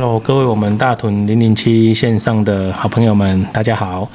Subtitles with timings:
[0.00, 4.08] Hello，各位我们大屯零零七线上的好朋友们，大家好。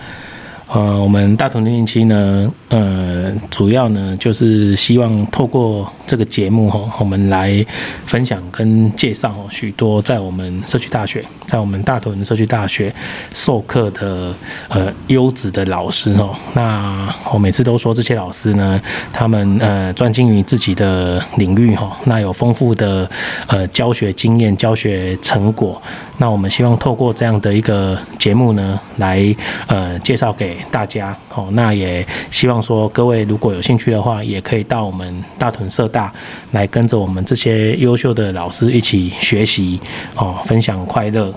[0.72, 7.64] 呃，我们大屯零零七呢，呃，主要呢就是希望透过这个节目哈，我们来
[8.08, 12.92] 分享跟介绍许多在我们社区大学，在我们大屯社区大学
[13.32, 14.34] 授课的
[14.70, 16.36] 呃优质的老师哦。
[16.56, 18.82] 那我每次都说这些老师呢，
[19.14, 23.08] 他们呃专精于自己的领域哈，那有丰富的
[23.46, 25.80] 呃教学经验、教学成果。
[26.18, 29.24] 那我们希望透过这样的一个节目呢，来
[29.68, 36.12] 呃介绍给大家哦，那也希望说各位如果有兴趣的话，也可以到我们大屯社大
[36.52, 39.80] 来跟着我们这些优秀的老师一起学习
[40.16, 41.32] 哦，分享快乐。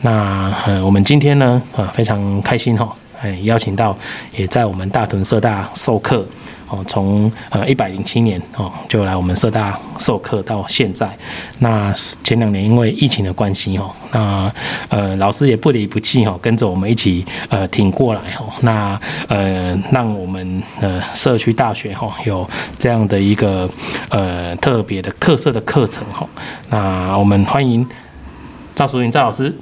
[0.00, 3.96] 那呃，我们今天呢啊非常开心哈，哎邀请到
[4.36, 6.26] 也在我们大屯社大授课。
[6.72, 11.14] 哦，从呃一百零七年哦就来我们社大授课到现在，
[11.58, 11.92] 那
[12.24, 14.50] 前两年因为疫情的关系哦，那
[14.88, 23.68] 呃老师也不离不弃哦，跟着我们一起呃挺过来哦，那呃让我们呃社区大学哈有这样的一个
[24.08, 26.26] 呃特别的特色的课程哈，
[26.70, 27.86] 那我们欢迎
[28.74, 29.54] 赵淑云赵老师。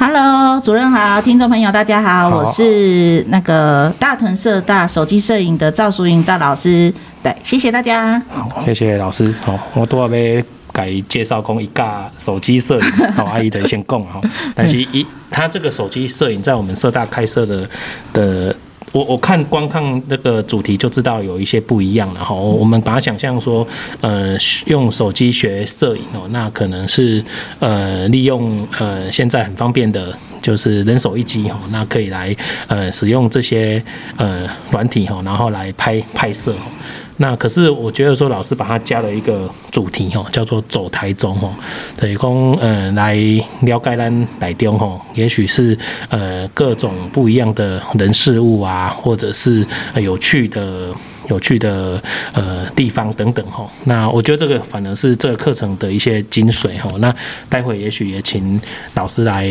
[0.00, 8.22] Hello，主任好，听众朋友大家好，好，我是那个大屯社大手机摄影的赵淑云赵老师，对，谢谢大家。
[8.28, 9.34] 好，谢谢老师。
[9.44, 14.20] 好，我都要被改介绍讲一架手机摄影， 好，阿姨的先讲哈，
[14.54, 17.68] 但是一他这个手机摄影在我们社大开设的
[18.12, 18.54] 的。
[18.98, 22.34] 我我看光看那个主题就知道有一些不一样了哈。
[22.34, 23.64] 我们把它想象说，
[24.00, 27.24] 呃，用手机学摄影哦，那可能是
[27.60, 32.34] 呃利用呃现在很方便的，就是人手一机哈，那可以来
[32.66, 33.80] 呃使用这些
[34.16, 36.52] 呃软体哈，然后来拍拍摄。
[37.18, 41.52] 那可是我觉得说，老师把它加了一个主题吼，叫做走台中吼，
[41.96, 43.14] 等于讲呃来
[43.62, 45.76] 了解咱台中吼，也许是
[46.08, 50.94] 呃各种不一样的人事物啊，或者是有趣的。
[51.28, 52.02] 有趣的
[52.32, 56.90] 呃地方等等哈，那我觉得这个反而是这个课程的一些精髓哈。
[56.98, 57.14] 那
[57.48, 58.60] 待会也许也请
[58.94, 59.48] 老师来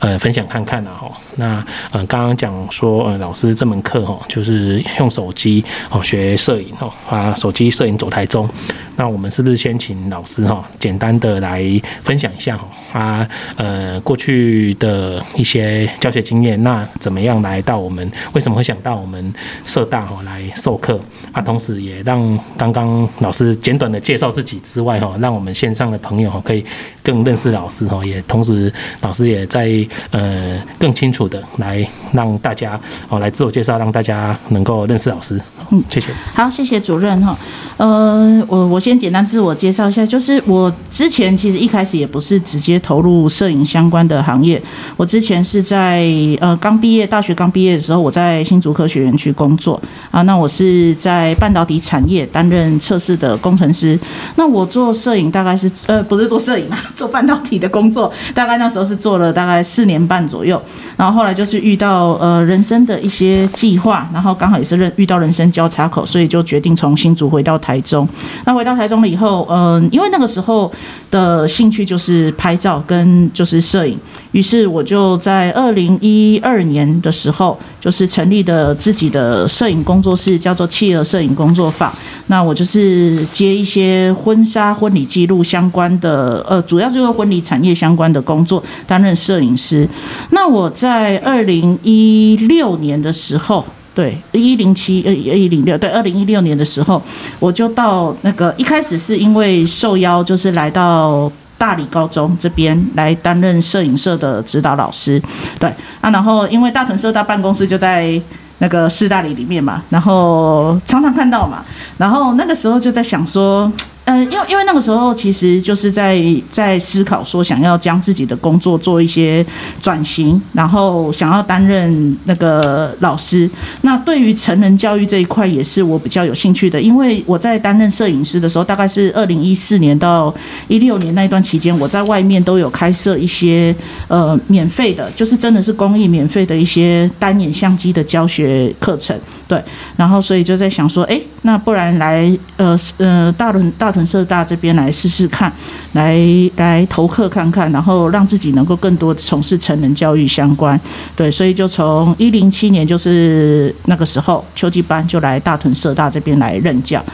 [0.00, 1.10] 呃分享看看啊哈。
[1.36, 8.48] 那呃刚刚讲说呃老师这门课哈，就是用手机哦学摄影哦啊手机摄影走台中。
[8.98, 11.62] 那我们是不是先请老师哈简单的来
[12.02, 16.60] 分享一下哈他呃过去的一些教学经验？
[16.64, 19.32] 那怎么样来到我们为什么会想到我们
[19.64, 21.00] 社大哈来授课？
[21.30, 26.64] 啊，同时也让刚刚老师简短的介绍自己之外，哈，让我们线上的朋友哈可以
[27.02, 29.68] 更认识老师哈，也同时老师也在
[30.10, 35.40] 呃更清楚的来让大家哦来自我介绍，让大家能够认识老师。
[35.70, 36.10] 嗯，谢谢。
[36.34, 37.36] 好，谢谢主任哈。
[37.76, 44.60] 呃，我我先简单自我介绍一下，就是我之前其实一开始也不是直接投入摄影相关的行业，
[44.96, 46.10] 我之前是在
[46.40, 51.34] 呃刚毕业，大学刚毕业的时候，我在新竹科学园区工作啊，那我是在。
[51.38, 53.96] 半导体产业担任测试的工程师，
[54.34, 60.60] 那我做摄影大概是呃不是做摄影啊， 做半导体的工作，大概那时候是做了大概四年半左右，
[60.96, 68.08] 然后后来就是遇到呃人生的一些计划，然后刚好也是认遇到人生交叉口，所以就决定从新竹回到台中。
[68.44, 70.70] 那回到台中了以后，嗯、因为那个时候
[71.10, 73.98] 的兴趣就是拍照跟就是摄影，
[74.30, 81.92] 于是我就在二零一二年的时候，就是成立的自己的摄影工作室，叫做企鹅摄影工作坊。
[82.28, 89.88] 那我就是接一些婚纱、婚礼记录相关的，呃，主要是跟婚礼产业相关的工作，担任摄影师。
[90.30, 93.64] 那我在二零一六年的时候，
[93.98, 97.02] 对，一零七呃一零六，对，二零一六年的时候，
[97.40, 101.28] 我就到那个一开始是因为受邀，就是来到。
[101.58, 105.20] 大理高中这边来担任摄影社的指导老师，
[105.58, 105.68] 对
[106.00, 108.22] 啊，然后因为大屯社大办公室就在
[108.58, 111.64] 那个四大里里面嘛，然后常常看到嘛，
[111.96, 113.72] 然后那个时候就在想说。
[114.08, 116.18] 嗯，因为因为那个时候其实就是在
[116.50, 119.44] 在思考说，想要将自己的工作做一些
[119.82, 123.48] 转型，然后想要担任那个老师。
[123.82, 126.80] 那对于成人教育这一块，也是我比较有兴趣的。
[126.80, 130.34] 因为我在担任摄影师的时候，大概是二零一四年到
[130.68, 133.76] 一六年那一段期间，我在外面都有开设一些
[134.06, 139.14] 呃免费的，就是真的是公益免费的一些单眼相机的教学课程。
[139.46, 139.62] 对，
[139.96, 144.08] 然后所以就在想说，哎，那不然来呃呃大轮大屯。
[144.08, 145.52] 社大这边来试试看，
[145.92, 146.18] 来
[146.56, 150.80] 来投课看看，然后让自己能够更多的从事成人教育相关。
[151.14, 157.04] 对，所以就从一零七年就是那个时候秋季班就来大屯社大这边来任教。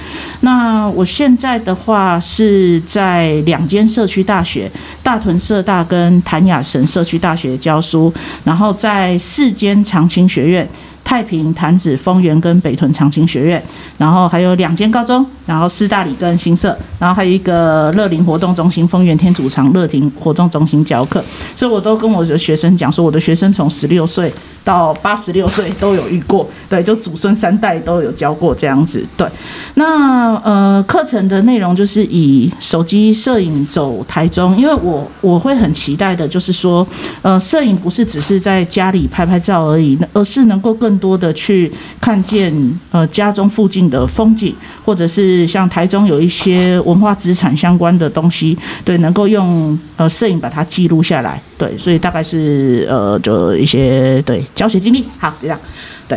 [0.42, 4.70] 那我现在的话是在两间社区大学，
[5.02, 8.14] 大屯社大跟谭雅神社区大学教书，
[8.44, 10.68] 然后在四间长青学院。
[11.04, 13.62] 太平、潭子、丰原跟北屯长青学院，
[13.98, 21.22] 然后还有两间高中，然后师大里跟新社，然后还有一个乐林活动中心丰原天主堂乐亭活动中心教课，
[21.54, 24.32] 所以我都跟我的学生讲说，我的学生从十六岁
[24.64, 29.28] 到八十六岁都有遇过，对，就祖孙三代都有教过这样子，对。
[29.74, 36.86] 那呃，课程的内容就是以手机摄影走台中，因为我我会很期待的就是说，
[37.22, 41.70] 呃，摄影不是只是在家里拍拍照而已，而是能够更更多的去
[42.00, 42.54] 看见
[42.92, 44.54] 呃家中附近的风景，
[44.84, 55.58] 或者是像台中有一些文化资产相关的东西，对，能够用呃摄影把它记录下来，对，所以大概是呃就一些对教学经历，好，这样，
[56.06, 56.16] 对，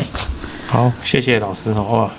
[0.68, 2.12] 好，谢谢老师哦，哇，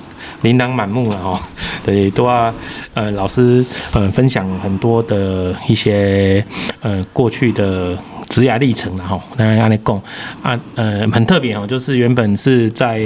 [0.43, 1.39] 琳琅满目了哦，
[1.87, 2.53] 对，都要
[2.95, 6.45] 呃老师呃分享很多的一些
[6.81, 7.97] 呃过去的。
[8.29, 10.03] 职涯历程了哈，那按你讲
[10.43, 13.03] 啊，呃，很特别哦，就是原本是在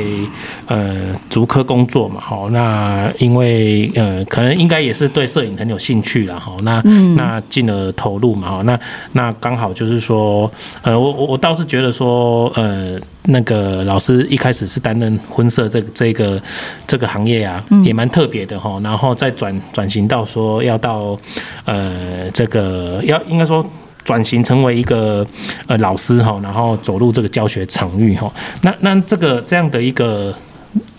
[0.66, 6.82] 呃竹科工作嘛，哈，那因为呃可能应该也是对摄影很有兴趣了哈，那
[7.16, 8.78] 那进了投入嘛，哈，那
[9.12, 10.50] 那刚好就是说，
[10.82, 16.42] 呃，我我我倒是觉得说，呃，那个老师一开始是担任婚摄这个这个
[16.86, 21.18] 这个行业啊，也蛮特别的哈，然后再转转型到说要到
[21.64, 23.64] 呃这个要应该说。
[24.04, 25.26] 转型成为一个
[25.66, 28.32] 呃老师哈，然后走入这个教学场域哈。
[28.62, 30.34] 那那这个这样的一个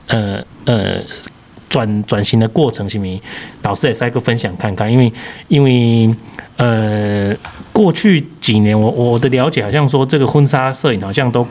[0.08, 1.02] 呃呃
[1.70, 3.20] 转转型的过程，行不行？
[3.64, 5.12] 老师也是一个分享看看，因为
[5.48, 6.16] 因为
[6.58, 7.36] 呃
[7.72, 11.46] 过去几年我我的了解好像说这个婚纱摄影好像都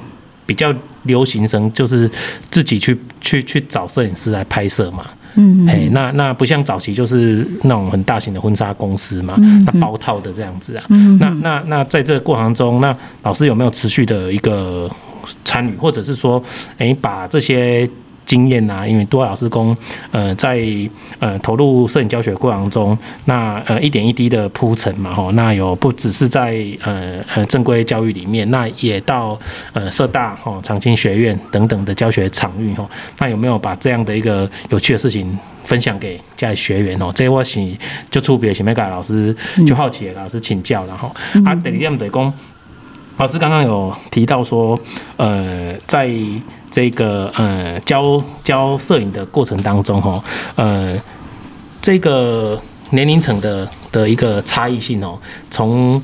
[0.46, 2.10] 比较流行成就是
[2.50, 5.06] 自己去去去找摄影师来拍摄嘛。
[5.34, 10.84] 嗯，哎，那那不像早期就是那种很大型的婚纱公司嘛，嗯、那包套的这样子啊。
[10.88, 14.90] 嗯、那那那在这个过程中，那老师有没有持续的一个
[15.44, 16.42] 参与，或者是说，
[16.78, 17.88] 哎，把这些。
[18.32, 19.76] 经验呐，因为多老师公，
[20.10, 20.58] 呃，在
[21.18, 22.96] 呃投入摄影教学过程中，
[23.26, 29.38] 那呃一点一滴的铺陈嘛，吼，那有不只是在呃呃正规教育里面，那也到
[29.74, 32.88] 呃社大吼长青学院等等的教学场域吼，
[33.18, 37.12] 那有没有把这样的一个有趣的事情分享给家里学员哦？
[37.14, 37.60] 这我是
[38.10, 39.36] 就出别想要给老师
[39.66, 41.14] 就好奇老师请教然后
[41.44, 42.32] 啊，第二点对公，
[43.18, 44.80] 老师刚刚有提到说，
[45.18, 46.08] 呃，在
[46.72, 48.02] 这个呃教
[48.42, 50.24] 教摄影的过程当中哈，
[50.56, 51.00] 呃，
[51.80, 52.60] 这个
[52.90, 55.16] 年龄层的的一个差异性哦，
[55.48, 56.02] 从。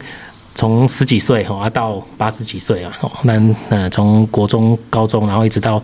[0.59, 5.81] 从十几岁哈到八十几岁啊， 那呃从国中、高中，然后一直到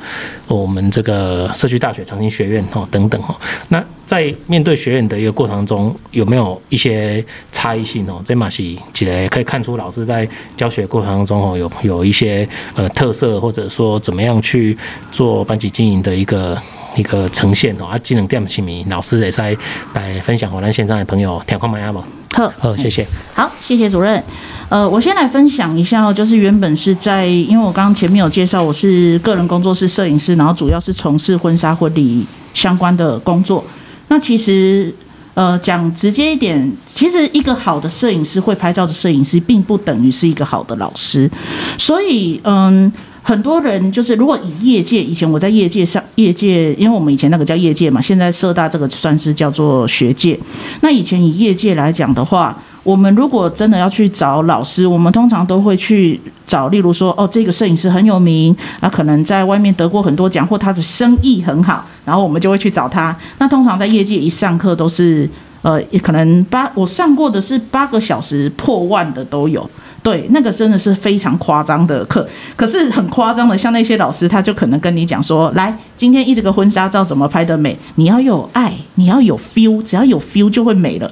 [0.48, 3.38] 我们这个社区大学、长青学院哈等等哈，
[3.68, 8.20] 那在面对学员的一个过程中，有没有一些差异性哦？
[8.24, 14.76] 这嘛是起来可以看出老师在教学过程当中哦，有有一些呃特色，或者说怎么样去
[15.12, 16.60] 做班级经营的一个
[16.96, 17.86] 一个呈现哦。
[17.86, 19.56] 啊，技能点起名，老师也在
[19.92, 22.02] 来分享，我们线上的朋友听看麦不？
[22.34, 23.06] 好，好，谢谢。
[23.32, 24.20] 好，谢谢主任。
[24.68, 33.64] 呃，我先来分享一下哦，就是原本是在，因为我刚刚前面有介绍，我是个人工作室摄影师，然后主要是从事婚纱婚礼相关的工作。
[34.08, 34.92] 那其实，
[35.34, 41.30] 呃，讲直接一点，其实一个好的摄影师，会拍照的摄影师，并不等于是一个好的老师。
[41.78, 42.92] 所以，嗯。
[43.26, 50.38] 很多人就是，如果以业界，以前我在业界上，业界，因为我们以前那个叫业界嘛，现在社大这个算是叫做学界。
[50.82, 63.16] 那以前以业界来讲的话，我们如果真的要去找老师，我们通常都会去找，例如说，哦，这个摄影师很有名，啊，可能在外面得过很多奖，或他的生意很好，然后我们就会去找他。
[63.38, 65.26] 那通常在业界一上课都是，
[65.62, 69.66] 呃，可能八，我上过的是八个小时破万的都有。
[70.04, 77.74] 对，那个真的是非常夸张的课，可是很夸张的，像那些老师，他就可能跟你讲说，来，今天一这个婚纱照怎么拍得美？
[77.94, 81.10] 你要有爱，你要有 feel，只要有 feel 就会美了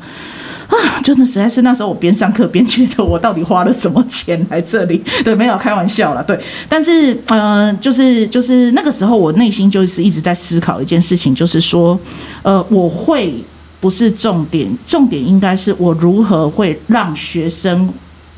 [0.69, 1.01] 啊！
[1.03, 5.03] 真的实在是那时候我边上课边觉得我到底花了什么钱来这里？
[5.25, 6.39] 对，没有开玩笑啦，对。
[6.69, 11.99] 但是，呃，就是就是那个时候我内心就是一直在思考一件事情，就是说，
[12.43, 13.35] 呃，我会
[13.81, 17.89] 不是重点，重点应该是我如何会让学生。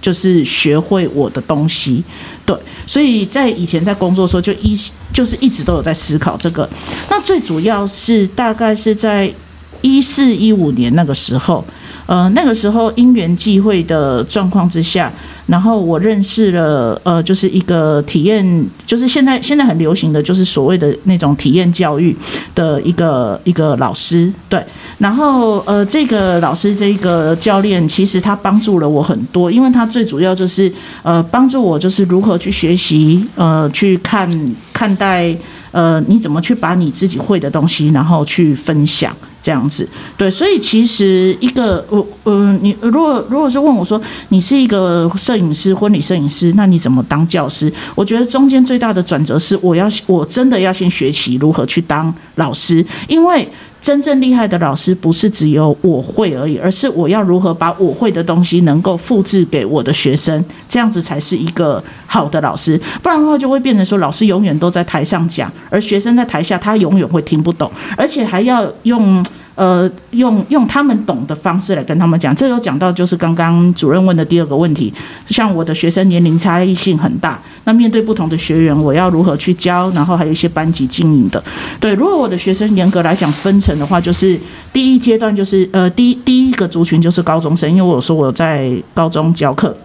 [0.04, 2.04] 就是学会我的东西，
[2.44, 2.54] 对，
[2.87, 4.78] 所以在以前在工作的时候就一
[5.14, 6.68] 就是一直都有在思考这个。
[7.08, 9.32] 那最主要是大概是在
[9.80, 11.64] 一四一五年那个时候。
[12.06, 15.11] 呃，那个时候因缘际会的状况之下，
[15.46, 22.14] 然后我认识了呃，就是一个体验，就是现在现在很流行的就是所谓的那种体验教育
[22.54, 24.62] 的一个一个老师，对，
[24.99, 30.70] 然后呃，这个老师这个教练其实他帮助了我很多，因为他最主要就是
[31.02, 34.28] 呃帮助我就是如何去学习，呃，去看
[34.73, 35.34] 看待
[35.73, 39.14] 呃你怎么去把你自己会的东西，然后去分享。
[39.44, 39.86] 这样子，
[40.16, 47.70] 对，所以其实一个我，嗯，你如果如果是问我说，你是一个摄影师，婚礼摄影师，那你怎么当教师？
[47.94, 53.46] 我觉得中间最大的转折是，我要我真的要先学习如何去当老师，因为
[53.84, 62.80] 真正厉害的老师不是只有我会而已，而是我要如何把我会的东西能够复制给我的学生，这样子才是一个好的老师。
[63.02, 69.22] 不然的话，就会变成说，老师永远都在台上讲，而学生在台下，他永远会听不懂，而且还要用。
[69.54, 74.92] 呃，用用他们懂的方式来跟他们讲，这有讲到就是刚刚主任问的第二个问题，
[75.28, 79.88] 像我的学生年龄差异性很大，那面对不同的学员，我要如何去教？
[79.90, 81.42] 然后还有一些班级经营的，
[81.78, 84.37] 对，如果我的学生严格来讲分成的话，就是
[84.73, 89.76] 第一阶段就是呃，第第一个族群就是高中生，因为我说我在高中教课。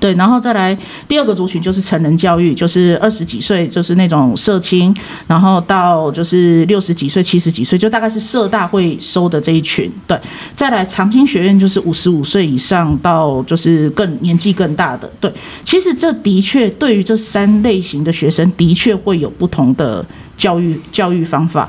[0.00, 0.76] 对，然后再来
[1.08, 4.94] 第二个族群就是成人教育，就是二十几岁，就是那种社青，
[5.26, 9.90] 然后到就是六十几岁、七十几岁，就大概是社大会收的这一群。
[10.06, 10.18] 对，
[10.54, 15.10] 再来长青学院就是五十五岁以上到就是更年纪更大的。
[15.20, 15.32] 对，
[15.64, 20.04] 其实这的确对于这三类型的学生的确会有不同的
[20.36, 21.68] 教育教育方法。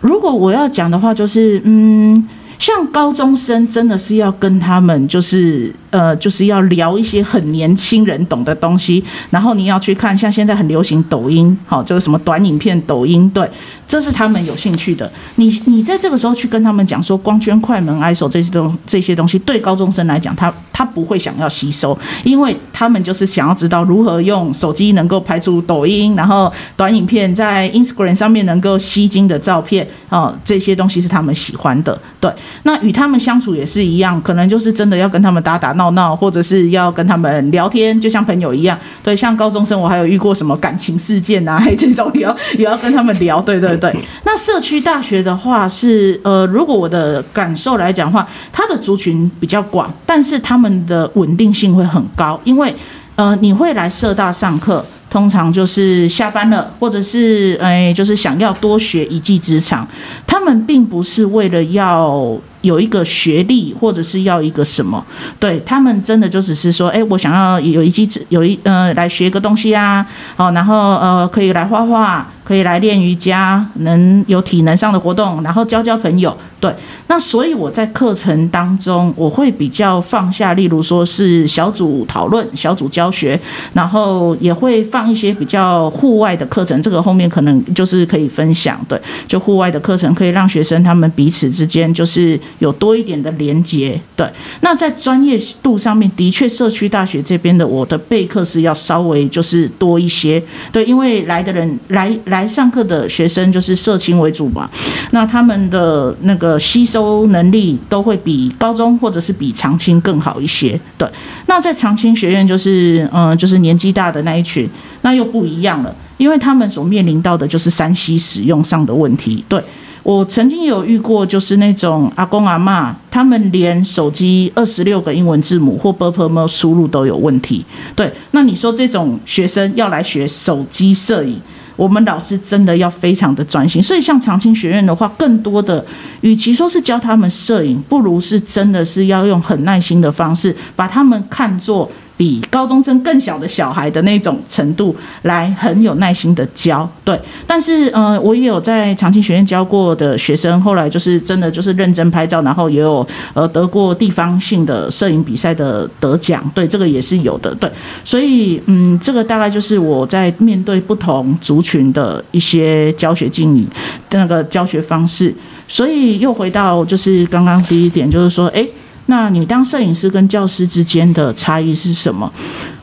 [0.00, 2.24] 如果我要讲的话，就是嗯，
[2.58, 5.74] 像高中生真的是要跟他们就是。
[5.90, 13.48] 呃，就是要聊一些很年轻人懂的东西，然后你要去看，像现在很流行抖音，好，就是什么短影片、抖音，对，
[13.86, 15.10] 这是他们有兴趣的。
[15.36, 31.98] 你你在这个时候去跟他们讲说光圈、快门、ISO 这些东这些东西，对高中生来讲，他他不会想要吸收，因为他们就是想要知道如何用手机能够拍出抖音，然后短影片在 Instagram 上面能够吸睛的照片，哦，这些东西是他们喜欢的。
[32.20, 32.30] 对，
[32.64, 35.77] 那与他们相处也是一样，可能就是真的要跟他们打打。
[35.78, 38.78] 闹闹，或者是要跟他们聊天，就像朋友一样。
[39.02, 43.40] 对，像高中生，我还有遇过什么感情事件啊，还这种也要也要跟他们聊。
[43.40, 43.90] 对对对。
[44.24, 52.74] 那社区大学的话是，呃，如果我的感受来讲的话，它的族群比较广，但是他们的稳定性会很高，因为
[53.16, 59.88] 呃，你会来社大上课，通常就是下班了，或者是哎，就是想要多学一技之长。
[60.26, 62.36] 他们并不是为了要。
[62.62, 65.04] 有一个学历，或者是要一个什么？
[65.38, 72.26] 对，他们真的就只是说，哎，我想要有一技，有一呃，来学个东西啊，哦，然后呃，可以来画画。
[72.48, 76.34] 可以来练瑜伽，能有体能上的活动，然后交交朋友。
[76.60, 76.74] 对，
[77.06, 83.38] 那所以我在课程当中，我会比较放下，例如说是小组讨论、小组教学，
[83.72, 86.82] 然后也会放一些比较户外的课程。
[86.82, 88.84] 这个后面可能就是可以分享。
[88.88, 94.00] 对，就户外的课程可以让学生他们彼此之间就是有多一点的连接。
[94.16, 94.26] 对，
[94.62, 100.42] 那在专业度上面，的确社区大学这边的我的备课是要稍微就是多一些。
[100.72, 102.48] 对，因为来的人来来。
[102.48, 104.66] 上课的学生就是社青为主嘛，
[105.10, 110.80] 那他们的那个呃吸收能力都会比高中或者是比长青更好一些。
[110.96, 111.06] 对，
[111.46, 114.68] 那在长青学院就是嗯、就是年纪大的那一群，
[115.02, 119.44] 那又不一样了，因为他们所面临到的就是山西使用上的问题。
[119.46, 119.62] 对
[120.02, 127.62] 我曾经有遇过，就是那种阿公阿妈，他们连手机二十六个英文字母或 b u r p e 输入都有问题。
[127.94, 131.38] 对，那你说这种学生要来学手机摄影？
[131.78, 135.82] 我们老师真的要非常的专心，所以像长青学院的话，更多的
[136.22, 141.90] 与其说是教他们摄影，不如是真的是要用很耐心的方式，把他们看作。
[142.18, 147.18] 比高中生更小的小孩的那种程度来很有耐心的教，对。
[147.46, 157.70] 但是呃，我也有在长青学院教过的学生，后来就是真的就是认真拍照，然后也有呃得过地方性的摄影比赛的得奖，对，这个也是有的，对。
[158.04, 163.64] 所以嗯，这个大概就是我在面对不同族群的一些教学经历
[164.10, 165.32] 的那个教学方式。
[165.68, 168.68] 所以又回到就是刚刚第一点，就是说，诶。
[169.10, 172.30] 那你当摄影师跟教师之间的差异是什么？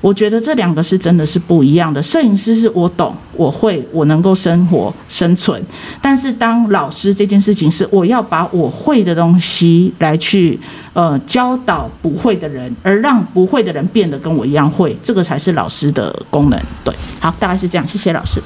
[0.01, 2.01] 我觉得这两个是真的是不一样的。
[2.01, 5.61] 摄影师是我懂，我会，我能够生活生存。
[6.01, 10.59] 但是当老师这件事情是我要把我会的东西来去
[10.93, 16.59] 呃教导不会的人，而让不会的人变得跟我一样会，这个才是老师的功能。
[16.83, 17.87] 对，好，大概是这样。
[17.87, 18.41] 谢谢老师。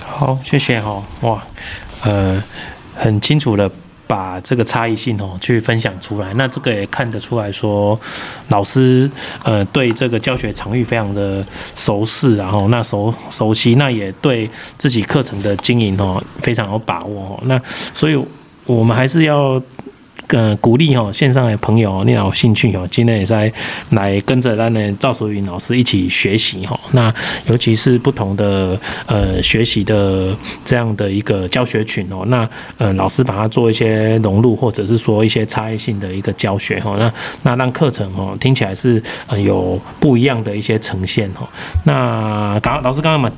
[0.00, 1.02] 好，谢谢哈。
[1.20, 1.42] 哇，
[2.04, 2.42] 呃，
[2.94, 3.70] 很清楚的。
[4.08, 6.34] 把这个差异性哦去分享出来。
[6.34, 7.98] 那这个也看得出来说，
[8.48, 9.08] 老师
[9.44, 11.46] 呃对这个教学场域非常的
[11.76, 17.40] 熟悉，然后那熟熟悉，那也对自己课程的经营哦非常有把握哦。
[17.44, 17.60] 那
[17.94, 18.18] 所以
[18.64, 19.62] 我们还是要。
[20.28, 23.50] 呃，鼓励哦，线上的朋友，你有兴趣哦，今天也在
[23.90, 26.78] 来跟着咱的赵淑云老师一起学习哈。
[26.92, 27.12] 那
[27.46, 36.96] 尤其是不同的呃学习的这样的一个教学群哦，那呃老师把它做一些融入，或者是说一些差异性的一个教学哈。
[36.98, 41.48] 那那让课程哦听起来是呃有不一样的一些呈现哈。
[41.84, 43.32] 那刚老师刚刚嘛。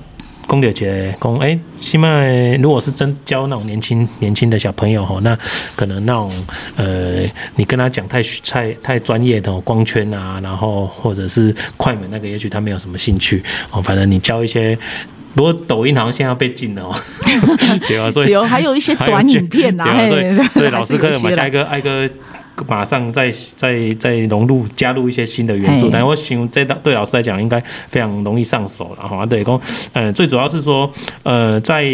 [0.50, 2.08] 公牛节，公哎，起码
[2.60, 5.38] 如果是真教那种年轻年轻的小朋友吼，那
[5.76, 6.28] 可能那种
[6.74, 7.20] 呃，
[7.54, 13.40] 你跟他讲太太太专业的光圈啊，然后或者是快门那个，也许他没有什么兴趣
[13.70, 13.80] 哦。
[13.80, 14.76] 反正你教一些，
[15.36, 17.00] 不过抖音好像现在要被禁了哦，
[17.86, 22.10] 对啊，所以有还有一些短影片呐、 啊，对啊，所以所以老师可能嘛，下一个爱哥。
[22.66, 29.24] 马上再再再融入加入一些新的元素，但我想这对老师来讲应该非常容易上手了哈。
[29.26, 29.60] 对，公，
[29.92, 30.90] 呃，最主要是说，
[31.22, 31.84] 呃，在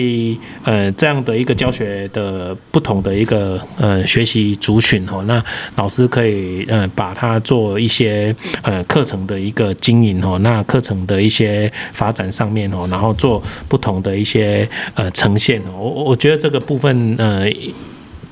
[0.64, 5.42] 呃这样的一个教学的不同的一个呃学习族群哈，那
[5.76, 17.50] 老师可以呃把它做一些呃课程的一个经营哦，那课程的一些发展上面哦，然后做不同的一些呃呈现哦，我我觉得这个部分呃。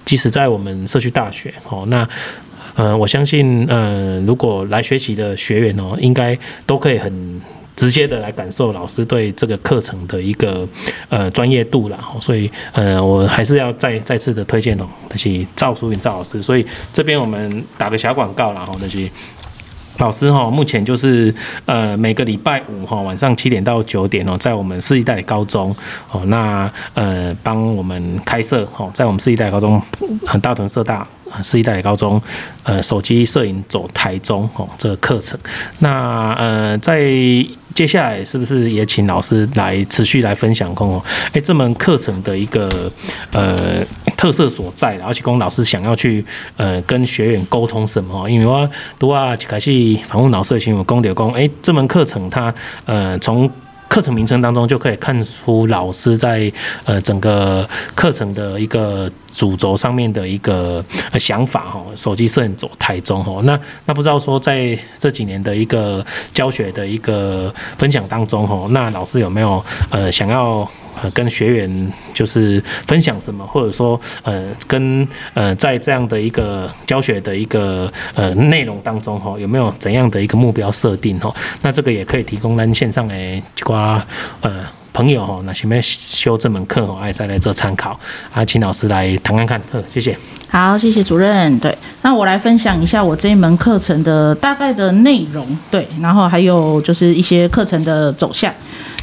[0.04, 2.08] 即使在我们社区大学，哦，那，
[2.74, 7.40] 呃，我相信，呃，如果来学习的学员哦，应该都可以很
[7.74, 10.68] 直接的来感受老师对这个课程的一个
[11.08, 11.98] 呃专业度了。
[12.20, 16.42] 所以，呃，我还是要再再次的推荐哦，那些赵淑云赵老师。
[16.42, 19.08] 所以这边我们打个小广告啦，吼，就是。
[19.98, 21.34] 老师哈，目前就是
[21.66, 25.74] 呃每个礼拜五哈晚上七点到九点哦，在我们世纪代理高中
[26.10, 29.80] 哦，那呃帮我们开设哦，在我们世纪代理高中
[30.26, 31.06] 很大屯社大
[31.42, 32.20] 世纪代理高中
[32.62, 35.38] 呃手机摄影走台中哦这个课程，
[35.78, 37.02] 那呃在。
[37.74, 41.02] 接下来是不是也请老师来持续来分享哦？
[41.32, 42.70] 哎，这门课程的一个
[43.32, 43.84] 呃
[44.24, 46.24] 特色所在，而且公老师想要去
[46.56, 48.26] 呃跟学员沟通什么？
[48.26, 48.66] 因为我
[48.98, 49.70] 读啊开始
[50.08, 52.54] 访问老师的时候，公的公哎，这门课程它
[52.86, 53.50] 呃从。
[53.86, 56.50] 课程名称当中就可以看出老师在
[56.84, 60.84] 呃整个课程的一个主轴上面的一个
[61.16, 70.68] 想法哈，手机摄影走台中哈，那那不知道说在这几年的一个教学的一个分享当中哈，那老师有没有呃想要？
[71.02, 81.34] 呃，跟学员就是分享什么，或者说，呃，跟呃，在这样的一个教学的一个呃内容当中，哈，有没有怎样的一个目标设定，哈？
[81.62, 84.04] 那这个也可以提供咱线上的一挂
[84.40, 87.98] 呃朋友，哈，那前面修这门课，哈，爱再来做参考，
[88.32, 90.16] 啊，请老师来谈看看，呵，谢谢。
[90.48, 91.58] 好，谢谢主任。
[91.58, 98.54] 对，那我来分享一下我这一门课程的大概的内容，对，然后还有就是一些课程的走向。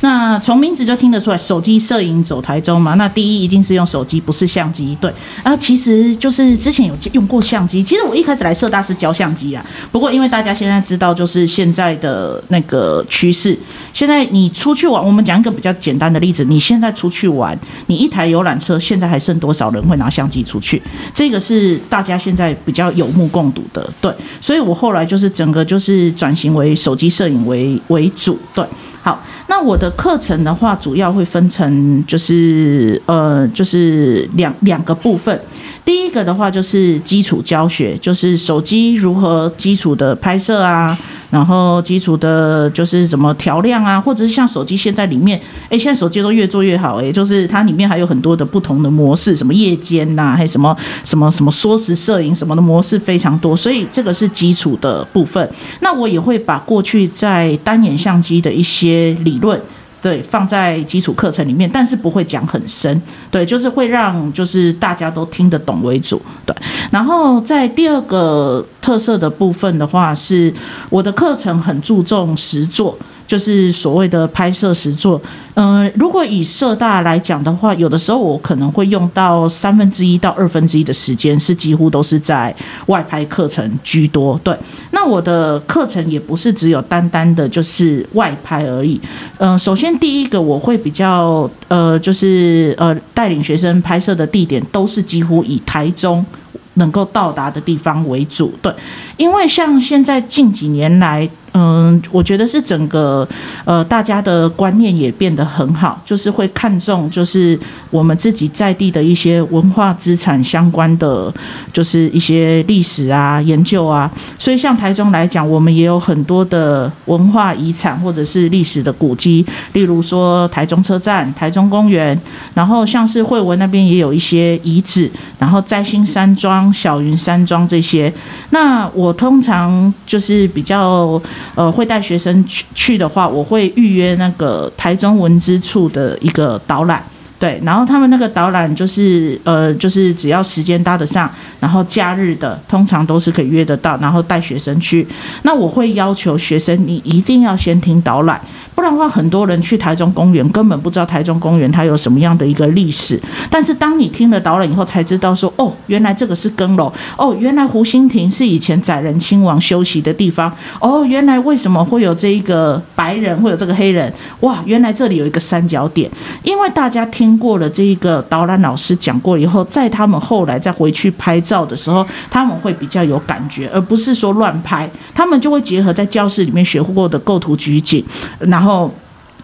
[0.01, 2.95] 那从名字就听得出来，手机摄影走台中嘛。
[2.95, 4.97] 那第一一定是用手机，不是相机。
[4.99, 7.83] 对，然后其实就是之前有用过相机。
[7.83, 13.57] 其实我一开始来社大是教相机啊，不过因为大家现在知道，就是现在的那个趋势。
[13.93, 20.81] 现在你出去玩，我们讲一个比较简单的例子，你现在出去玩，你一台游览车现在还剩多少人会拿相机出去？
[21.13, 23.87] 这个是大家现在比较有目共睹的。
[24.01, 28.39] 对，所以我后来就是整个就是转型为手机摄影为为主。
[28.55, 28.65] 对。
[29.01, 35.39] 好，那我的课程的话，主要会分成就是呃，就是两两个部分。
[35.83, 40.97] 第一个的话就是基础教学，就是手机如何基础的拍摄啊，
[41.31, 55.49] 然后基础的就是怎么调亮啊，或者是像手机现在里面，哎，现在手机都越做越好，哎，就是它里面还有很多的不同的模式，什么夜间呐、还有什么什么什么缩时摄影什么的模式非常多，所以这个是基础的部分。
[55.79, 59.59] 那我也会把过去在单眼相机的一些理论。
[60.01, 66.55] 对，放在基础课程里面，但是不会讲很深，对，就是会让就是大家都听得懂为主，对。
[66.91, 70.53] 然后在第二个特色的部分的话，是
[70.89, 72.97] 我的课程很注重实作。
[73.31, 75.21] 就是所谓的拍摄实作，
[75.53, 82.53] 嗯、呃，如果以社大来讲的话，有的时候我可能会用到三分之一到二分之一的时间，是几乎都是在
[82.87, 84.37] 外拍课程居多。
[84.43, 84.53] 对，
[84.91, 88.99] 那我的课程也不是只有单单的就是外拍而已。
[89.37, 96.25] 嗯、首先第一个我会比较呃，就是呃带领学生拍摄的地点都是几乎以台中
[96.73, 98.53] 能够到达的地方为主。
[98.61, 98.73] 对，
[99.15, 101.29] 因为像现在近几年来。
[101.53, 103.27] 嗯，我觉得是整个
[103.65, 107.59] 呃大家的观念也变得很好，就是会看重就是
[107.89, 111.33] 我们自己在地的一些文化资产相关的，
[111.73, 114.09] 就是一些历史啊研究啊。
[114.39, 122.17] 所以像台中来讲，我们也有很多的文化遗产或者是历史的古迹，例如说台中车站、台中公园，
[122.53, 128.11] 然后像是惠文那边也有一些遗址，然后摘星山庄、小云山庄这些。
[128.51, 131.21] 那我通常就是比较。
[131.55, 137.03] 呃，会带学生去去的话，我会预约那个台中文资处的一个导览，
[137.39, 145.05] 对，然后他们那个导览就是呃，就是只要时间搭得上，然后假日的通常都是可以约得到，然后带学生去。
[145.43, 148.39] 那我会要求学生，你一定要先听导览。
[148.81, 153.21] 不然的话，很多人去台中公园根本不知道台中公园它有什么样的一个历史。
[153.47, 164.11] 但是当你听了导览以后，才知道说，哦，原来这个是更楼，哦，原来湖心亭是以前载人亲王休息的地方，哦，原来为什么会有这一个白人，会有这个黑人？
[164.39, 166.09] 哇，原来这里有一个三角点。
[166.41, 174.89] 因为大家听过了这一个导览老师讲过以后，在他们后来再回去拍照的时候，他们会比较有感觉，而不是说乱拍。
[175.13, 178.03] 他们就会结合在教室里面学过的构图取景，
[178.39, 178.70] 然后。
[178.71, 178.89] 然后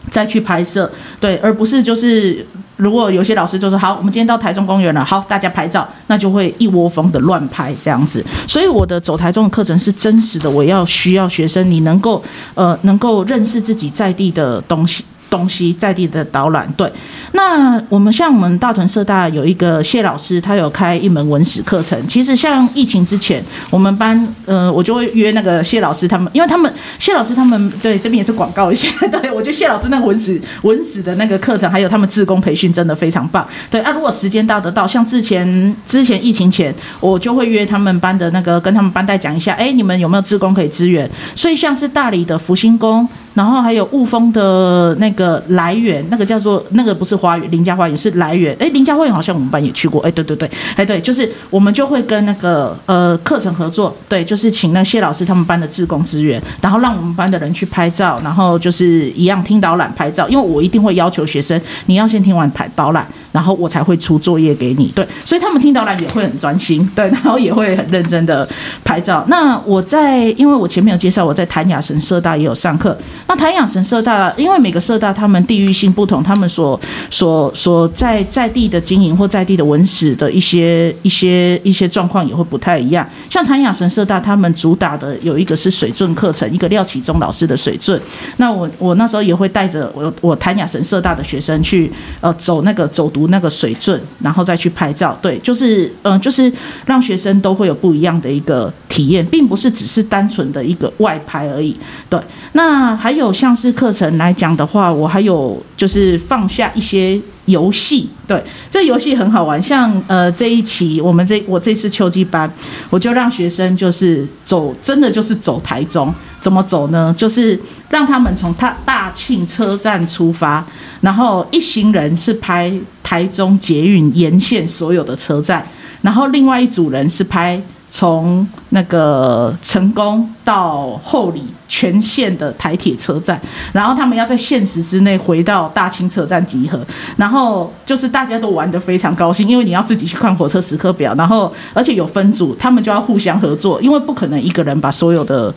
[0.10, 2.46] 再去拍摄，对，而不是就是
[2.78, 8.24] 如果有些老师就说好，我们今天到台中公园了，好，大家拍照，那就会一窝蜂的乱拍这样子。
[8.48, 15.04] 所以我的走台中的课程是真实的，我要需要学生你能够呃能够认识自己在地的东西。
[15.30, 16.92] 东西在地的导览，对。
[17.34, 21.98] 那我们像我们大屯社大有一个谢老师，他有开一门文史课程。
[22.08, 28.90] 其实像疫情之前，我们班呃，我就会约那个谢老师他们，因为他们谢老师他们对这边也是广告一下。
[29.12, 33.46] 对，我觉得谢老师那个文史文史的那个课程，还有他们志工培训真的非常棒。
[33.70, 41.10] 对啊，如果时间到得到，像之前之前疫情前，我就会约他们班的那个跟他们班代讲一下，哎，你们有没有志工可以支援？
[41.36, 43.08] 所以像是大理的福星宫。
[43.38, 48.58] 然后还有雾峰的那个来源，那个叫做那个不是花园，林家花园是来源。
[48.60, 50.02] 哎，林家花园好像我们班也去过。
[50.02, 64.88] 哎，对对对，哎对，就是我们就会跟那个呃课程合作，对，就是请那谢老师他们班的志工支援，然后让我们班的人去拍照，然后就是一样听导览拍照，因为我一定会要求学生，你要先听完拍导览，然后我才会出作业给你。
[64.96, 68.48] 对，所以他们听到了也会很专心， 对，然后也会很认真的
[68.84, 69.24] 拍照。
[69.28, 72.98] 那我在，因为我前面有介绍，我在谭雅神社大也有上课。
[73.28, 76.80] 那台阳神社大，因为每个社大他们地域性不同，他们所
[77.12, 83.08] 所所在在地的经营或在地的文史的一些一些一些状况也会不太一样。
[83.30, 88.02] 像台阳神社大，他们主打的有一个是水圳课程，一个廖启忠老师的水圳。
[88.38, 95.18] 那我我那时候也会带着我我台阳神社大的学生去呃走那个走读那个水圳，然后再去拍照。
[95.22, 96.50] 对，就是嗯、就是
[96.86, 101.76] 让学生都会有不一样的一个体验，并不是只是单纯的一个外拍而已。
[102.10, 102.18] 对，
[102.54, 103.18] 那还。
[103.18, 109.60] 有像是课程来讲的话，我还有就是放下一些游戏，对，这游戏很好玩。
[109.60, 112.48] 像呃这一期我们这我这次秋季班，
[112.92, 117.12] 我就让学生就是走，真的就是走台中，怎么走呢？
[117.18, 117.60] 就是
[117.90, 120.64] 让他们从他大庆车站出发，
[121.02, 122.72] 然后一行人是拍
[123.08, 125.66] 台中捷运沿线所有的车站，
[126.02, 127.62] 然后另外一组人是拍。
[127.90, 133.40] 从那个成功到后里全线的台铁车站，
[133.72, 145.52] 然后他们要在限时之内回到大清车站集合，然后就是大家都玩得非常高兴，因为你要自己去看火车时刻表，然后而且有分组，他们就要互相合作，因为不可能一个人把所有的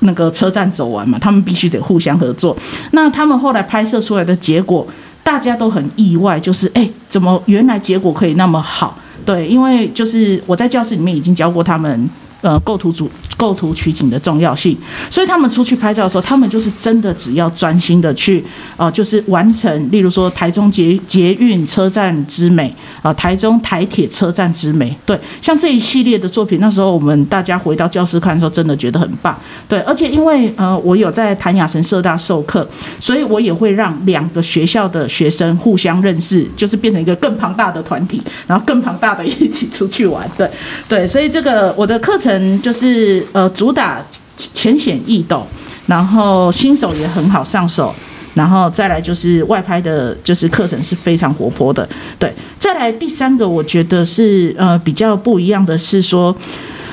[0.00, 2.56] 那个车站走完嘛，他们必须得互相合作。
[2.90, 4.84] 那他们后来拍摄出来的结果，
[5.28, 8.96] 大家都很意外，就是哎，怎么原来结果可以那么好？
[9.26, 12.08] 对，因为就是我在教室里面已经教过他们。
[12.40, 14.76] 呃，构图组构图取景的重要性，
[15.10, 18.44] 所以他们出去拍照的时候，他们就是真的只要专心的去，
[18.76, 22.68] 呃，就是完成，例如说台中捷捷运车站之美，
[23.02, 32.64] 啊、呃，台中台铁车站之美，对，像这一系列的作品，那时候我们大家回到教室看的时候，真的觉得很棒，对，而且因为呃，我有在谭雅神社大授课，
[33.00, 40.48] 所以我也会让两个学校的学生互相认识，就是变成一个更庞大的团体，然后更庞大的一起出去玩，对，
[40.88, 42.27] 对，所以这个我的课程。
[42.60, 44.04] 就是呃，主打
[44.36, 45.46] 浅显易懂，
[45.86, 47.94] 然后新手也很好上手，
[48.34, 51.88] 然后再来就是外拍的，就是课程是非常活泼的。
[52.18, 56.34] 对，再来第三个，我觉得是呃比较不一样的是说，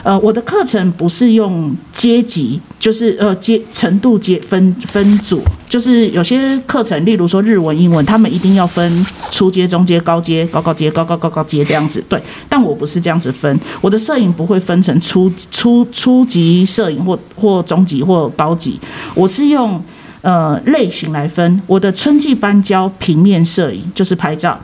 [0.06, 12.04] 呃，我的课程不是用阶级，就是呃阶程度阶分分组，就是有些课程，例如说日文、英文，他们一定要分初阶、中阶、高阶、高高阶、高高高高阶这样子。
[12.08, 18.80] 对，但我不是这样子分，我的摄影不会分成初初初级摄影或或中级或高级，
[19.16, 19.84] 我是用
[20.22, 21.60] 呃类型来分。
[21.66, 24.56] 我的春季班教平面摄影，就是拍照；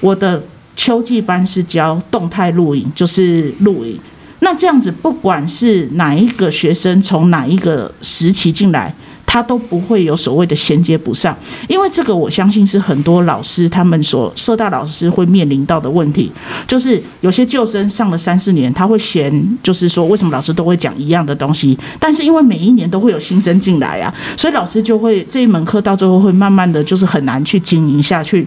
[0.00, 0.42] 我的
[0.76, 3.98] 秋季班是教动态录影，就是录影。
[4.40, 8.94] 那这样子，不管是哪一个学生从哪一个时期进来，
[9.26, 11.36] 他都不会有所谓的衔接不上，
[11.68, 16.32] 因为这个我相信是很多老师他们所社大老师会面临到的问题，
[16.66, 19.30] 就是有些旧生上了三四年，他会嫌，
[19.62, 28.44] 就是说为什么老师都会讲一样的东西，但是因为每一年都会有新生进来啊，所以老师就会这一门课到最后会慢慢的就是很难去经营下去。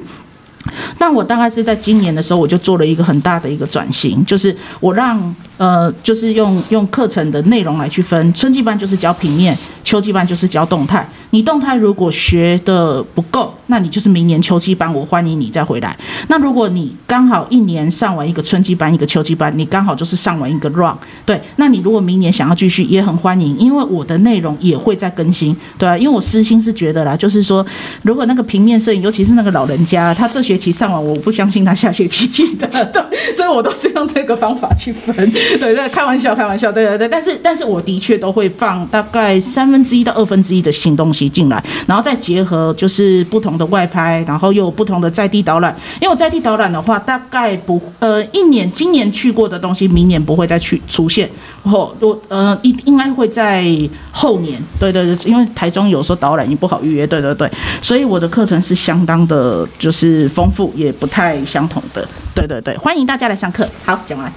[0.97, 11.07] 但我大概是在今年的时候，我就做了一个很大的一个转型，就是我让呃，就是用用课程的内容来去分，春季班就是教平面，秋季班就是教动态。
[11.31, 15.95] 你动态如果学的不够，那你就是明年秋季班，我欢迎你再回来。
[16.27, 20.95] 那如果你刚好一年上完一个春季班，一个秋季班，你刚好就是上完一个 run，
[21.25, 27.65] 对，那你如果明年想要继续，也很欢迎，因为我的内容也会再更新，对啊，因为我私心是觉得啦，就是说，
[28.01, 33.01] 如果那个平面摄影，尤其是那个老人家，他这学期上完，我不相信他下学期记得， 对，
[33.35, 35.15] 所以我都是用这个方法去分，
[35.59, 45.75] 对对，开玩笑，开玩笑，对对对，但是但是我的确都会放大概三分之一到二分之一的新东西进来，然后再结合就是不同的外拍，然后又有不同的在地导览。
[46.01, 51.29] 因为我在地导览的话，大概不呃一年今年去过的东西，明年不会再去出现。
[51.63, 53.65] 后我呃应应该会在
[54.11, 54.61] 后年。
[54.79, 57.05] 对对对，因为台中有时候导览也不好预约。
[57.07, 57.49] 对对对，
[57.81, 62.07] 所以我的课程是相当的，就是丰富，也不太相同的。
[62.35, 63.67] 对对对，欢迎大家来上课。
[63.85, 64.31] 好，讲完。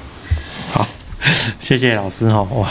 [0.72, 0.86] 好，
[1.60, 2.68] 谢谢老师哈，哇，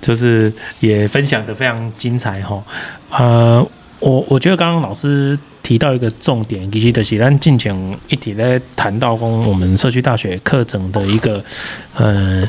[0.00, 2.62] 就是也分享的非常精彩哈，
[3.10, 3.66] 呃。
[4.00, 7.74] 我我觉得刚刚老师提到一个重点，其实就是咱进前
[8.08, 11.42] 一直在谈到跟我们社区大学课程的一个
[11.96, 12.48] 呃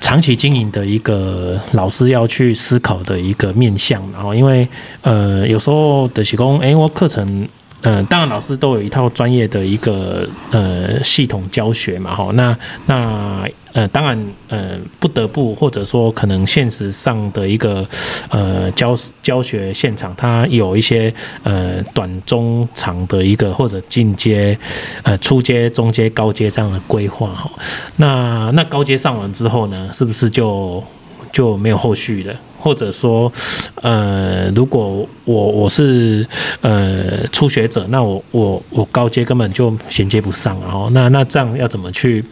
[0.00, 4.66] 长期经营的一个老师要去思考的一个面向，然后因为
[5.02, 7.48] 呃有时候的是讲，哎，我课程。
[7.82, 17.86] 嗯，当然老师都有一套专业的一个呃系统教学嘛，哈，那那呃当然呃不得不或者说可能现实上的一个
[18.30, 21.12] 呃教教学现场，它有一些
[21.42, 24.58] 呃短中长的一个或者进阶
[25.02, 27.50] 呃初阶、中阶、高阶这样的规划哈，
[27.96, 30.82] 那那高阶上完之后呢，是不是就
[31.30, 32.34] 就没有后续了？
[32.58, 33.30] 或者说，
[33.76, 36.26] 呃，如果我我是
[36.62, 42.24] 呃初学者，那我我我高阶根本就衔接不上，然后那那这样要怎么去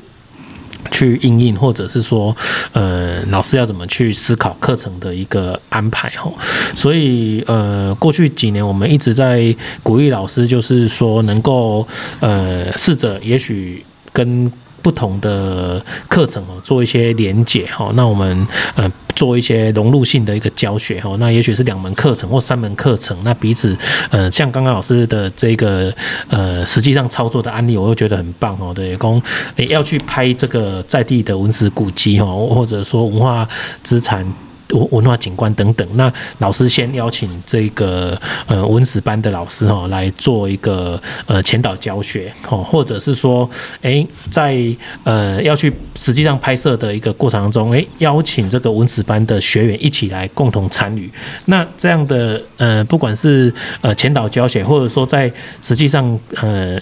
[0.90, 2.36] 去应应，或者是说，
[2.72, 6.10] 呃，老师要怎么去思考课程的一个安排？
[6.10, 6.32] 哈，
[6.74, 11.86] 所以呃，过去几年我们一直在鼓励老师，就是说能够
[12.20, 14.50] 呃试着，也许跟
[14.84, 18.88] 不同的课程哦做一些连结哈，那我们呃。
[19.14, 23.76] 做一些融入性的一个教学哈，那也许是两门课程或三门课程，那彼此
[24.10, 25.94] 呃，像刚刚老师的这个
[26.26, 28.74] 呃，实际上操作的案例，我又觉得很棒哦。
[28.74, 29.22] 对，公
[29.68, 33.48] 要去拍这个在地的文史古迹哈，或者说文化
[33.84, 34.26] 资产。
[34.74, 43.48] 文文化景观等等，那老师先邀请这个呃文史班的老师哈来做一个呃前导教学哦，或者是说，
[43.82, 44.58] 诶，在
[45.04, 51.10] 呃要去实际上拍摄的一个过程当中，诶，邀请这个文史班的学员一起来共同参与。
[51.46, 55.32] 那这样的呃，不管是呃前导教学，或者说在
[55.62, 56.80] 实际上呃。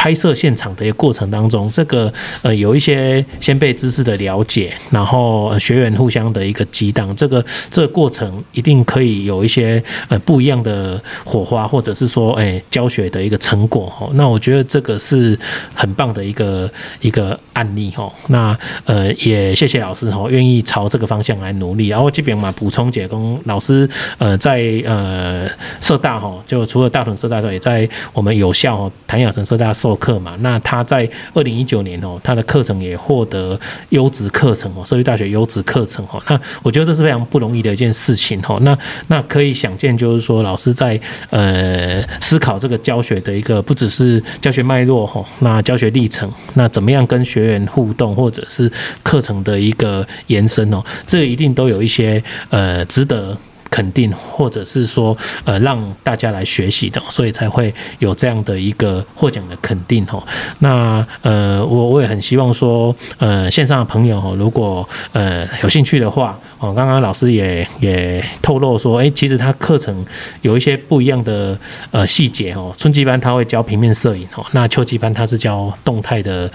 [0.00, 2.10] 拍摄现场的一个过程当中，这个
[2.40, 14.08] 呃有一些先辈知识的了解，然后学员互相的一个激荡，这个这个过程一定可以有一些呃不一样的火花，或者是说哎、教学的一个成果哈。
[14.14, 15.38] 那我觉得这个是
[15.74, 18.10] 很棒的一个一个案例哈。
[18.28, 21.88] 那呃也谢谢老师哈，愿意朝这个方向来努力。
[21.88, 23.86] 然后这边嘛补充解工老师
[24.16, 25.46] 呃在呃
[25.82, 36.22] 社大哈，就除了大屯社大之外，也在我们有效谭雅成社大授课嘛，那他在二零一九年哦，他的课程也获得优质课程哦，社区大学优质课程哦。
[36.28, 38.58] 那我觉得这是非常不容易的一件事情哦。
[38.62, 41.00] 那那可以想见，就是说老师在
[41.30, 48.70] 呃思考这个教学的一个不只是教学脉络哈，那教学历程，那怎么样跟学员互动，或者是
[49.02, 53.36] 课程的一个延伸哦，这一定都有一些呃值得。
[53.70, 60.22] 肯定，或者是说呃让大家来学习的，所以才会有这样的一个获奖的肯定哈。
[60.58, 70.04] 那呃我我也很希望说呃线上的朋友哈，如果呃有兴趣的话哦，刚刚老师也也透露说，哎，其实他课程
[70.42, 71.58] 有一些不一样的
[71.90, 72.74] 呃细节哦。
[72.76, 76.50] 春季班他会教平面摄影哦，那秋季班他是教动态的。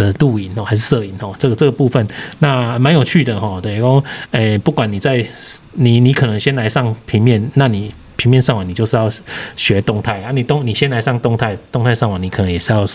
[0.00, 2.06] 的录影哦，还是摄影哦，这个这个部分
[2.40, 3.60] 那蛮有趣的哈。
[3.60, 5.26] 等于说，诶，不管你在
[5.74, 7.92] 你你可能先来上平面，那你。
[8.20, 9.10] 平面上网，你就是要
[9.56, 10.30] 学动态啊！
[10.30, 12.86] 你动，你先来上动态，动态上网，你可能也是要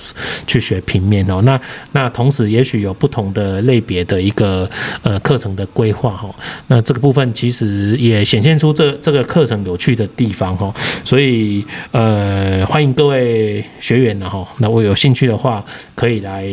[0.46, 1.42] 去学平面哦。
[1.42, 1.60] 那
[1.94, 4.70] 那同时，也许有不同的类别的一个
[5.02, 6.30] 呃课程的规划哈。
[6.68, 10.72] 那这个部分其实也显现出这这个课程有趣的地方哈。
[11.04, 16.46] 所以呃，欢迎各位学员然后，那我有兴趣的话，可以来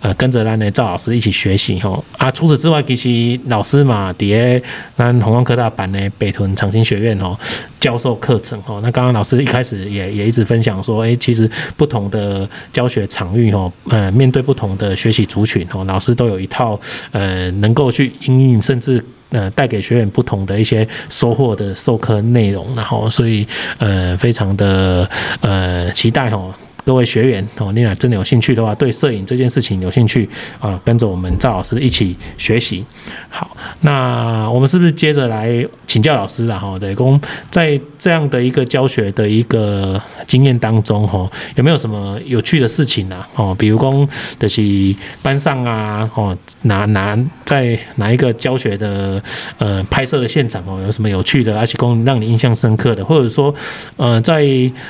[0.00, 2.02] 呃跟着咱的赵老师一起学习哈。
[2.16, 4.62] 啊，除此之外，其实老师嘛，在
[4.96, 7.38] 咱弘光科大办的北屯长青学院哦，
[7.78, 8.13] 教授。
[8.16, 16.78] 课程哦，那刚刚老师一开始也也一直分享说，诶，其实不同的教学场域哦，呃，面对不同的学习族群哦，老师都有一套
[17.12, 23.46] 呃，能够去应应，甚至呃，带给学员不同的一些收获的授课内容，然后所以
[23.78, 25.08] 呃，非常的
[25.40, 26.52] 呃期待哦。
[26.84, 30.28] 各位学员哦，你俩真的有兴趣的话，对摄影这件事情有兴趣
[30.60, 32.84] 啊，跟着我们赵老师一起学习。
[33.30, 36.78] 好，那我们是不是接着来请教老师了哈？
[36.78, 37.18] 对，公
[37.50, 43.24] 在这样的一个教学的一个经验当中哈，有没有什么有趣的事情呢？
[43.34, 44.06] 哦，比如说
[44.38, 44.62] 就是
[45.22, 49.22] 班上啊，哦，哪哪在哪一个教学的
[49.56, 53.52] 呃拍摄的现场哦，有什么有趣的，而且公让你印象深刻的，或者说
[53.96, 54.44] 呃在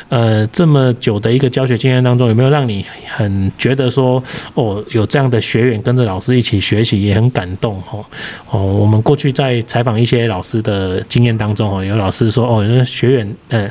[0.08, 1.78] 呃这么久的一个教学。
[1.84, 2.82] 经验当中有没有让你
[3.14, 4.22] 很觉得说
[4.54, 8.02] 哦，有这样的学员跟着老师一起学习也很感动哦
[8.48, 13.70] 哦，我们过去在采访一些老师的经验当中哦，有老师说哦，有学员呃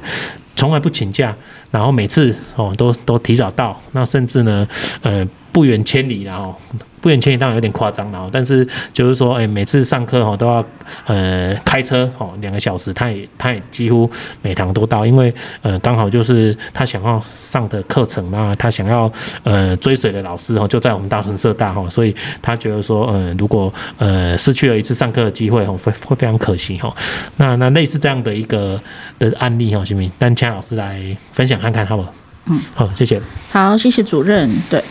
[0.56, 1.36] 从来不请假，
[1.72, 4.68] 然后每次哦都都提早到，那甚至呢
[5.02, 6.56] 呃不远千里然后。
[7.04, 10.66] 不远千里当然有点夸张了，但是就是说，哎，每次上课哈都要
[11.06, 14.10] 呃开车哦两个小时，他也他也几乎
[14.42, 19.12] 每堂都到，因为呃刚好就是他想要上的课程嘛，他想要
[19.44, 26.96] 呃追随的老师哦就在我们大屯社大哈，所以他觉得说，呃如果呃失去了一次上课的机会哦会会非常可惜哈。
[27.36, 28.82] 那那类似这样的一个
[29.20, 30.10] 的案例哈，行不行？
[30.20, 32.14] 让恰老师来分享看看好不好？
[32.46, 33.22] 嗯，好，谢谢。
[33.52, 34.50] 好，谢谢主任。
[34.70, 34.82] 对。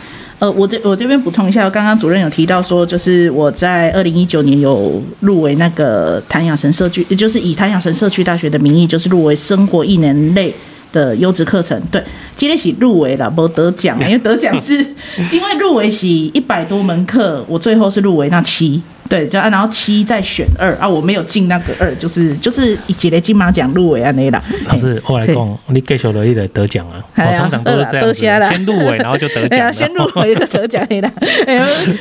[0.43, 10.53] 呃，我这我这边补充一下，刚刚主任有提到说，就是我在二零一九年有入围那个谭雅神社区，也就是以谭雅神社区大学的名义，就是入围生活一年类
[10.91, 11.81] 的优质课程。
[11.89, 12.03] 对，
[12.35, 14.73] 今天是入围了，没得奖，因为得奖是
[15.31, 18.81] 因为入围是一百多门课，我最后是入围那七。
[19.13, 24.41] 对，就啊，然后七再选二啊，我没有进那个二，就是就是一级的金马奖入围啊那啦。
[24.65, 29.69] 老师，我来讲，你继续努力的得奖啊，我通常都是这样子，先入围然后就得奖。
[29.71, 31.11] 先入围就得奖的啦。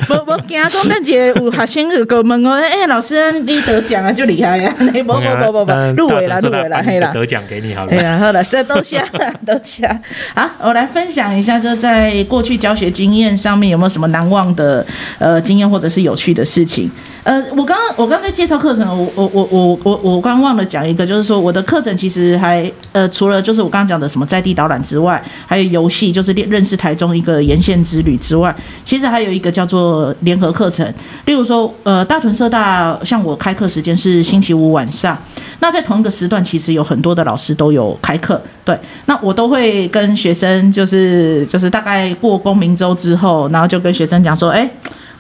[0.09, 4.75] 我我惊讲那节有学生就过问我，哎，老师你得奖啊，就厉害呀。
[4.79, 7.11] 不不不不不，入围了入围了，嘿啦。
[7.13, 7.93] 得奖给你好了。
[7.93, 8.99] 哎呀，好了，是多谢
[9.45, 9.87] 多谢。
[10.35, 14.87] 好，我来分享一下，就在过去教学经验上面有没有什么难忘的
[15.19, 16.91] 呃经验或者是有趣的事情。
[17.25, 28.53] 呃，我刚刚我刚才介绍课程，我我我我我我刚忘了讲一个，就是说我的课程其实还呃，除了就是我刚刚讲的什么在地导览之外，还有游戏，就是认认识台中一个沿线之旅之外，
[28.85, 30.85] 其实还有一个叫做联合课程。
[31.27, 35.17] 例如说，呃，大屯社大像我开课时间是星期五晚上，
[35.61, 44.69] 那在同一个时段，其实有很多的老师都有开课，对，那我都会跟学生就是就是大概过公民周之后，然后就跟学生讲说，哎。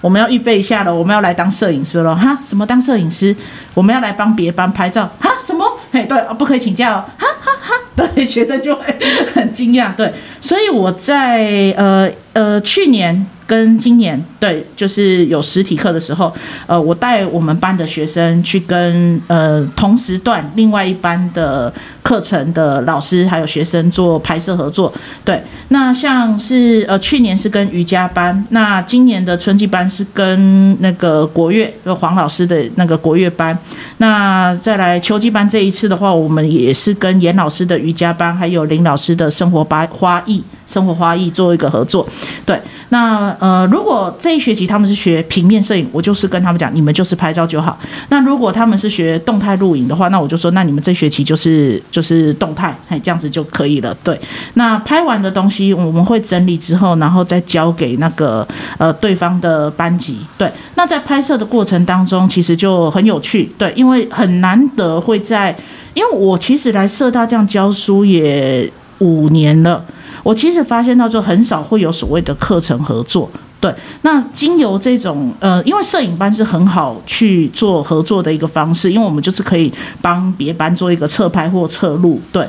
[0.03, 2.38] 我们要预备一下了，我们要来当摄影师了哈？
[2.47, 3.35] 什么当摄影师？
[3.73, 5.31] 我们要来帮别班拍照哈？
[5.43, 5.65] 什么？
[5.91, 8.07] 嘿，对，不可以请假哦，哈哈哈，哈。
[8.15, 8.85] 对，学生就会
[9.33, 9.95] 很惊讶。
[9.95, 10.12] 对，
[10.43, 13.27] 所以我在呃呃去年。
[13.45, 16.33] 跟今年对，就是有实体课的时候，
[16.67, 21.71] 呃，我带我们班的学生去跟呃同时段另外一班的
[22.12, 24.92] 课程的老师还有学生做拍摄合作。
[25.25, 33.59] 对，那像是呃去年是跟瑜伽班，那今年的春季班是跟那个国乐，就黄老师的那个国乐班。
[33.96, 40.44] 那再来秋季班这一次的话，我们也是跟严老师的瑜伽班，还有林老师的生活班花艺。
[40.64, 42.09] 生活花艺做一个合作，
[42.46, 47.79] 对，那呃，如果这一学期他们是学平面摄影，我就是跟他们讲，你们就是拍照就好。
[48.09, 53.97] 那如果他们是学动态录影的话，那我就说，那你们这学期就是就是动态，哎，这样子就可以了。
[54.03, 54.21] 对，
[54.55, 60.18] 那拍完的东西我们会整理之后，然后再交给那个呃对方的班级。
[60.37, 65.57] 对，那在拍摄的过程当中，其实就很有趣，对，因为很难得会在。
[65.95, 68.66] 因为我其实来社大这样教书也
[69.01, 69.85] 五年了，
[70.22, 73.31] 我其实发现到就很少会有所谓的课程合作。
[73.63, 82.45] 对，那经由这种呃，因为摄影班是很好去做合作的一个方式，因为我们就是可以帮别班做一个侧拍或侧录，对。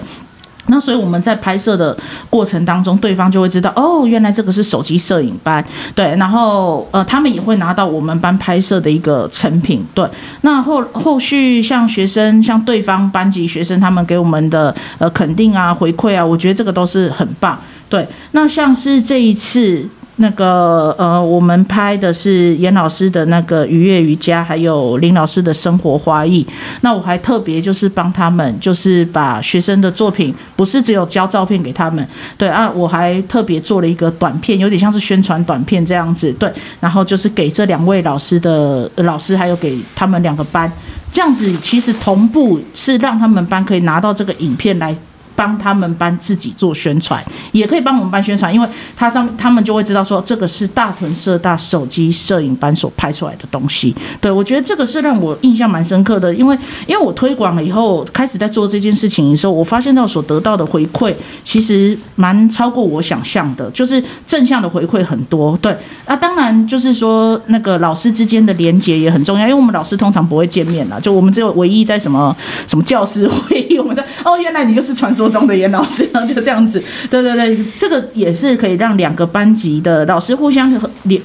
[0.68, 1.96] 那所以我们在拍摄的
[2.32, 6.16] 过程当中，对方就会知道哦，原来这个是手机摄影班，对。
[6.16, 10.10] 然后呃，他们也会拿到我们班拍摄的一个成品，对。
[10.42, 18.08] 那后后续像学生，像对方班级学生，他们给我们的呃肯定啊、回馈啊，我觉得这个都是很棒，对。
[18.32, 19.88] 那像是这一次。
[20.18, 26.46] 那个呃，我们拍的是严老师的那个愉悦瑜伽，还有林老师的生活花艺。
[26.82, 32.08] 那我还特别就是帮他们，就是把学生的作品，不是只有交照片给他们，
[32.38, 36.52] 对啊，我还特别做了一个短片，有点像是宣传短片这样子，对。
[36.80, 40.72] 然后就是给这两位老师的老师，还有给他们两个班，
[41.12, 44.96] 这样子其实同步是让他们班可以拿到这个影片来。
[45.36, 53.96] 帮他们班自己做宣传，也可以帮我们班宣传，因为他上他们就会知道说这个是大屯社大手机摄影班所拍出来的东西。
[54.22, 61.14] 对，我觉得这个是让我印象蛮深刻的，因为因为我推广了以后，开始在做这件事情的时候，我发现到所得到的回馈
[61.44, 65.58] 其实蛮超过我想象的，就是正向的回馈很多。
[65.58, 65.76] 对，
[66.06, 72.36] 那当然就是说那个老师之间的连结也很重要，因为我们老师通常不会见面了，就我们只有唯一在什么
[72.68, 75.23] 什么教师会议，我们在哦，原来你就是传说。
[75.30, 80.72] 中的严老师，然后就这样子， 对对对，这个也是可以让两个班级的老师互相，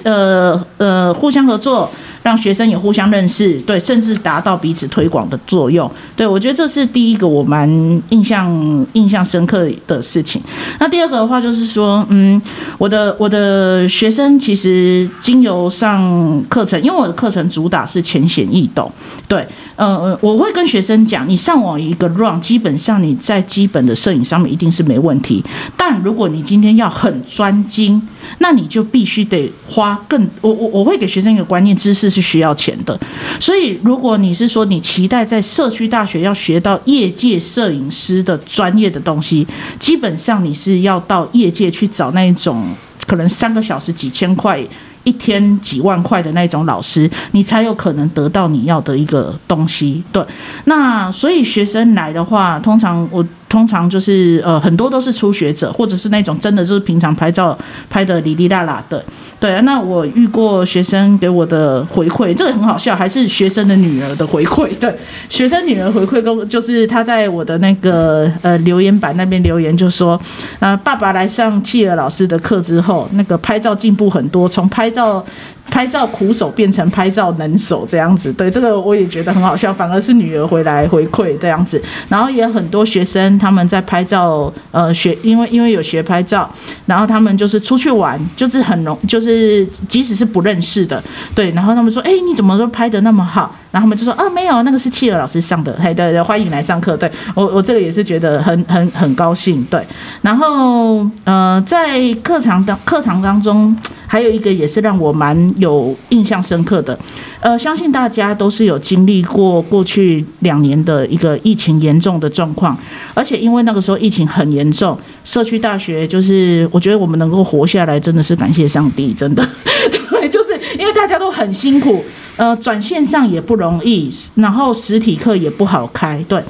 [0.04, 1.90] 呃呃，互相合作。
[2.28, 5.90] 让学生也互相认识，对，甚至达到彼此推广的作用。
[6.14, 7.66] 对，我觉得这是第一个我蛮
[8.10, 10.42] 印象印象深刻的事情。
[10.78, 12.40] 那第二个的话就是说，嗯，
[12.76, 18.92] 我的我的学生其实经由上课程，因为我的课程主打是浅显易懂。
[19.26, 25.42] 对，呃，我会跟学生讲，你上网一个 run，基本上你在基本的摄影上面一定是没问题。
[25.76, 28.00] 但如果你今天要很专精，
[28.38, 32.98] 那你就必须得花更，我我我会给学生一个观念，知识是需要钱的。
[33.38, 39.46] 所以如果你是说你期待在社区大学要学到业界摄影师的专业的东西，
[39.78, 42.66] 基本上你是要到业界去找那一种
[43.06, 44.60] 可能三个小时几千块。
[45.04, 50.02] 一天几万块的那种老师，你才有可能得到你要的一个东西。
[50.12, 50.22] 对，
[50.64, 53.24] 那所以学生来的话，通常我。
[53.48, 57.56] 通常就是呃很多都是初学者，或者是那种真的就是平常拍照
[57.88, 59.02] 拍的哩哩啦啦的，
[59.40, 59.60] 对啊。
[59.62, 64.68] 那我遇过学生给我的回馈，这个很好笑，还是学生的女儿的回馈。
[64.78, 64.94] 对，
[65.28, 70.20] 学生女儿回馈跟就是他在我的那个呃留言板那边留言，就说
[70.58, 75.24] 呃爸爸来上企鹅老师的课之后，那个拍照进步很多，从拍照。
[75.70, 86.48] 拍照苦手变成拍照能手这样子，对这个我也觉得很好笑，反而是女儿回来回馈这样子，然后也很多学生他们在拍照，呃学，因为因为有学拍照，
[86.86, 91.02] 然后他们就是出去玩，就是很容，就是即使是不认识的，
[91.34, 93.54] 对，然后他们说，哎，你怎么都拍得那么好？
[93.70, 99.84] 然后他们就说，啊，没有，那个是企鹅老师上的，嘿，对对，欢迎来上课，对我我这个也是觉得很很很高兴，对，
[100.22, 103.76] 然后呃在课堂当课堂当中。
[104.10, 106.98] 还有一个也是让我蛮有印象深刻的，
[107.40, 112.74] 呃，相信大家都是有经历过过去两年的一个疫情严重的状况，
[113.12, 119.46] 而且因为那个时候疫情很严重，社区大学就是我觉得我们能够活下来，真的是感谢上帝，真的，
[120.10, 122.02] 对，就是因为大家都很辛苦，
[122.38, 126.42] 呃，转线上也不容易，然后实体课也不好开，对。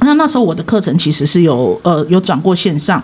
[0.00, 3.02] 那那时候我的课程其实是有呃有转过线上，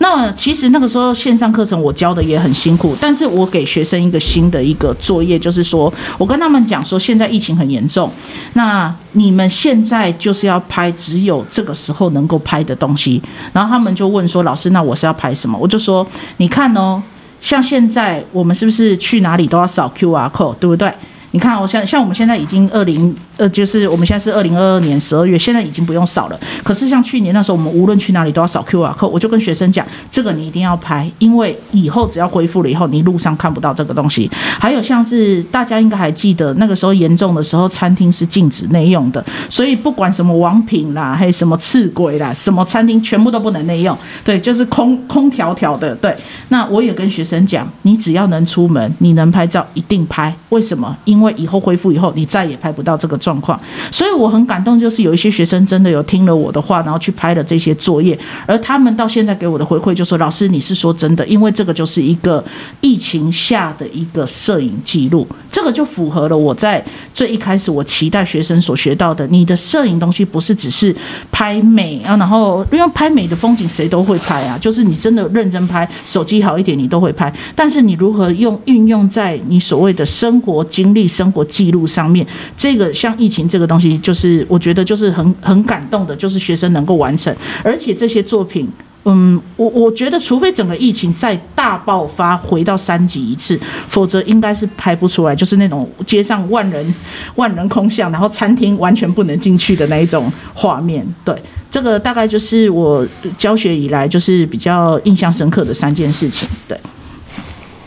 [0.00, 8.10] 那其实那个时候线上课程我教的也很辛苦，但是我给学生一个新的一个作业，就是说我跟他们讲说，现在疫情很严重，
[8.54, 15.56] 那你们现在就是要拍只有这个时候能够拍的东西，然后他们就问说，老师，那我是要拍什么？
[15.56, 16.04] 我就说，
[16.38, 17.00] 你看哦，
[17.40, 20.92] 像现在我们是不是去哪里都要扫 QR code，对不对？
[21.32, 26.38] 你看，我像像我们现在已经二零呃，就是我们现在是二零二二年十二月，现在已经不用扫了。
[26.62, 29.08] 可是像去年那时候，我们无论去哪里都要扫 QR code。
[29.08, 34.30] 我就跟学生讲，这个你一定要拍，因为以后只要恢复了以后，你路上看不到这个东西。
[34.60, 43.96] 还有像是大家应该还记得那个时候严重的时候，餐厅是禁止内用的，所以不管什么王品啦，还有什么赤鬼啦，什么餐厅全部都不能内用。
[44.22, 45.94] 对，就是空空条条的。
[45.94, 46.14] 对，
[46.50, 50.34] 那我也跟学生讲，你只要能出门，你能拍照一定拍。
[50.50, 50.94] 为什么？
[51.04, 53.58] 因因为以后恢复以后，你再也拍不到这个状况。
[53.92, 61.24] 所以我很感动，就是有一些学生真的有听了我的话，然后去拍了这些作业，而他们到现在给我的回馈就说：“老师，你是说真的？
[61.28, 62.44] 因为这个就是一个
[62.80, 69.24] 疫情下的一个摄影记录，这个就符合了我在最一开始我期待学生所学到的。
[69.28, 70.92] 你的摄影东西不是只是
[71.30, 88.66] 拍美啊，然后因为拍美的风景谁都会拍啊，就是你真的认真拍，手机好一点你都会拍，但是你如何用运用在你所谓的生活经历、生活记录上面，这个像疫情这个东西，就是我觉得就是很很感动的，就是学生能够完成，而且这些作品。
[89.04, 93.58] 嗯，我我觉得，除非整个疫情再大爆发，回到三级一次，
[93.88, 96.94] 否则应该是拍不出来，就是那种街上万人
[97.34, 101.04] 万人空巷，然后餐厅完全不能进去的那一种画面。
[101.24, 101.34] 对，
[101.68, 103.04] 这个大概就是我
[103.36, 106.48] 教学以来就是比较印象深刻的三件事情。
[106.68, 106.78] 对，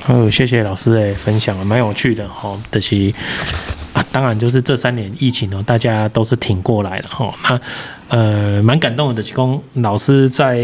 [0.08, 3.12] 哦，谢谢老师的分享，蛮有趣的哈，这些
[3.94, 7.60] 啊，当然就是这三年疫情哦，大家都是挺过来的哈，那。
[8.08, 10.64] 呃，蛮感动的，提供老师在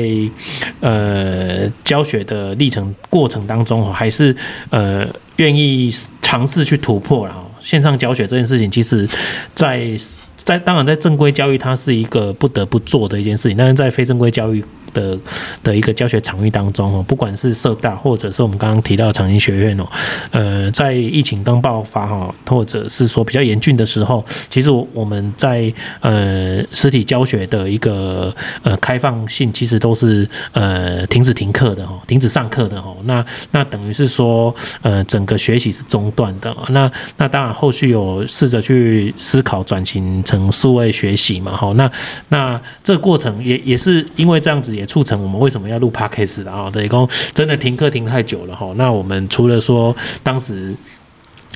[0.80, 4.34] 呃教学的历程过程当中，还是
[4.70, 9.10] 呃愿意尝试去突破，然后线上教学这件事情，其实，
[9.56, 9.90] 在
[10.38, 14.64] 在当然在正规教育，它是一个不得不做的一件事情，但是在非正规教育。
[14.94, 15.18] 的
[15.64, 19.86] 的一个教学场域当中哦，不管是社大或者是我们刚刚提到的长青学院哦，
[20.32, 28.34] 呃，在疫情刚爆发哈，或者是说比较严峻的时候，其实我们在呃实体教学的一个
[28.64, 41.92] 呃开放性，其实都是呃停止停课的哦，停止上课的哦，那那等于是说呃整个学习是中断的，那那当然后续有试着去思考转型成数位学习嘛，哈，那
[42.30, 44.81] 那这个过程也也是因为这样子。
[44.82, 46.70] 也促成我们为什么要录 Podcast 的啊？
[46.72, 48.74] 等于说真的停课停太久了哈。
[48.76, 50.76] 那我们除了说当时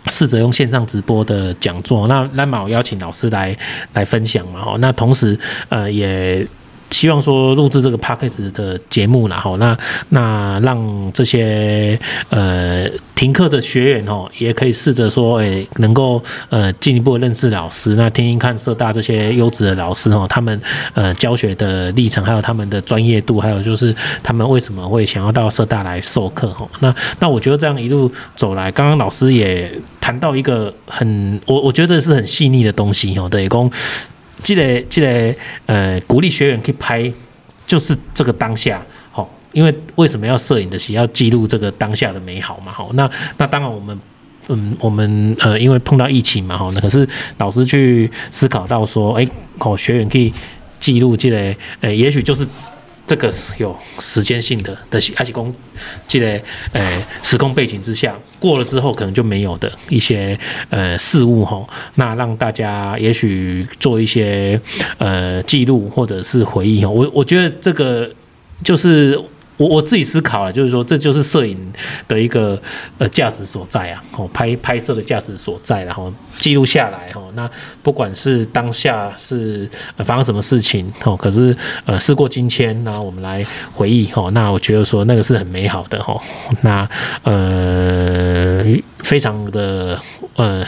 [0.08, 3.58] 试着用线上直播的讲座，那那么我邀请老师来
[3.94, 4.76] 来分享嘛哈。
[4.80, 5.38] 那同时
[5.70, 6.48] 呃也。
[6.92, 9.78] 希望说录制这个 Podcast 的节目，然后那
[10.10, 20.60] 那让这些呃停课的学员哦，也可以试着说，诶，能够呃进一步认识老师，那听听看社大这些优质的老师哦，他们
[20.94, 26.70] 呃教学的历程，还有他们的专业度，还有就是他们为什么会想要到社大来授课哦。
[26.80, 33.70] 那那我觉得这样一路走来，刚刚老师也谈到一个很我我觉得是很细腻的东西哦，对公。
[34.42, 37.12] 记得记得，呃，鼓励学员去拍，
[37.66, 38.82] 就是这个当下，
[39.12, 40.78] 好，因为为什么要摄影的？
[40.78, 44.00] 是要记录这个当下的美好嘛，好，那那当然我们，
[44.48, 47.08] 嗯，我们呃，因为碰到疫情嘛，好，那可是
[47.38, 49.28] 老师去思考到说，哎，
[49.58, 50.32] 好，学员可以
[50.80, 52.48] 记录，记得，呃，也许就是。
[53.08, 55.54] 这个是有时间性的的，埃及公
[56.08, 56.42] 记得
[56.72, 60.38] 呃时空背景之下过了之后，可能就没有的一些
[60.70, 61.66] 呃事物哈。
[61.96, 64.60] 那让大家也许做一些
[64.98, 66.90] 呃记录或者是回忆哈。
[66.90, 68.10] 我我觉得这个
[68.64, 69.20] 就是。
[69.58, 71.58] 我我自己思考了，就是说，这就是摄影
[72.08, 72.62] 的一个
[72.98, 77.50] 呃价值所在啊，哦，拍拍摄的价值所在，然后记录下来，哦，那
[77.82, 86.20] 不管是当下是发生什么事情，哦，可是呃事过境迁，然后我们来回忆，哦，那我觉得说那个是很美好的，哦，
[86.62, 86.90] 那
[87.24, 88.64] 呃
[89.00, 90.00] 非常的
[90.36, 90.66] 呃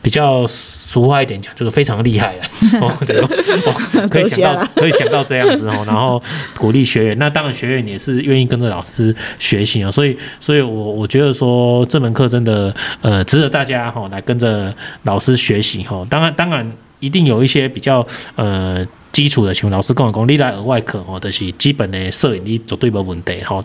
[0.00, 0.46] 比较。
[0.88, 2.42] 俗话一点讲，就是非常厉害了！
[2.80, 3.28] 哦，对哦，
[4.08, 5.84] 可以想到，可以想到这样子哦。
[5.86, 6.20] 然后
[6.56, 9.90] 鼓励学员，那当然学员也是愿意跟着老师学习啊。
[9.90, 16.02] 所以，所以我我觉得说这门课真的呃值得大家哈来跟着老师学习哈。
[16.08, 16.66] 当然，当然
[17.00, 18.82] 一定有一些比较呃
[19.12, 23.62] 基础的，请老师跟我讲，你来额外课哦，就是基本的摄影你绝对没问题哈。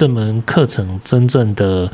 [0.00, 1.92] 这门课程真正的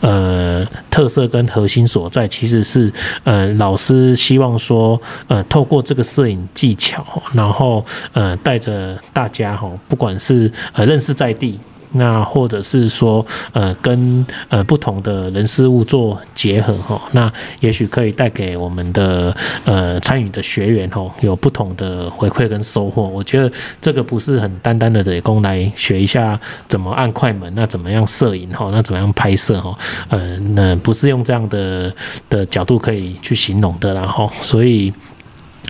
[0.00, 2.92] 呃特色跟核心所在，其实是
[3.24, 7.02] 呃老师希望说呃透过这个摄影技巧，
[7.32, 7.82] 然后
[8.12, 11.58] 呃带着大家哈，不管是呃认识在地。
[11.96, 19.34] 那或者是说，呃，跟呃不同的人事物做结合哈，那也许可以带给我们的
[19.64, 23.02] 呃参与的学员哈，有不同的回馈跟收获。
[23.08, 26.38] 我觉得这个不是很单单的得供来学一下
[26.68, 29.76] 怎么按快门，那怎么样摄影哈，那怎么样拍摄哈，
[30.08, 31.92] 呃，那不是用这样的
[32.28, 34.92] 的角度可以去形容的，然后所以。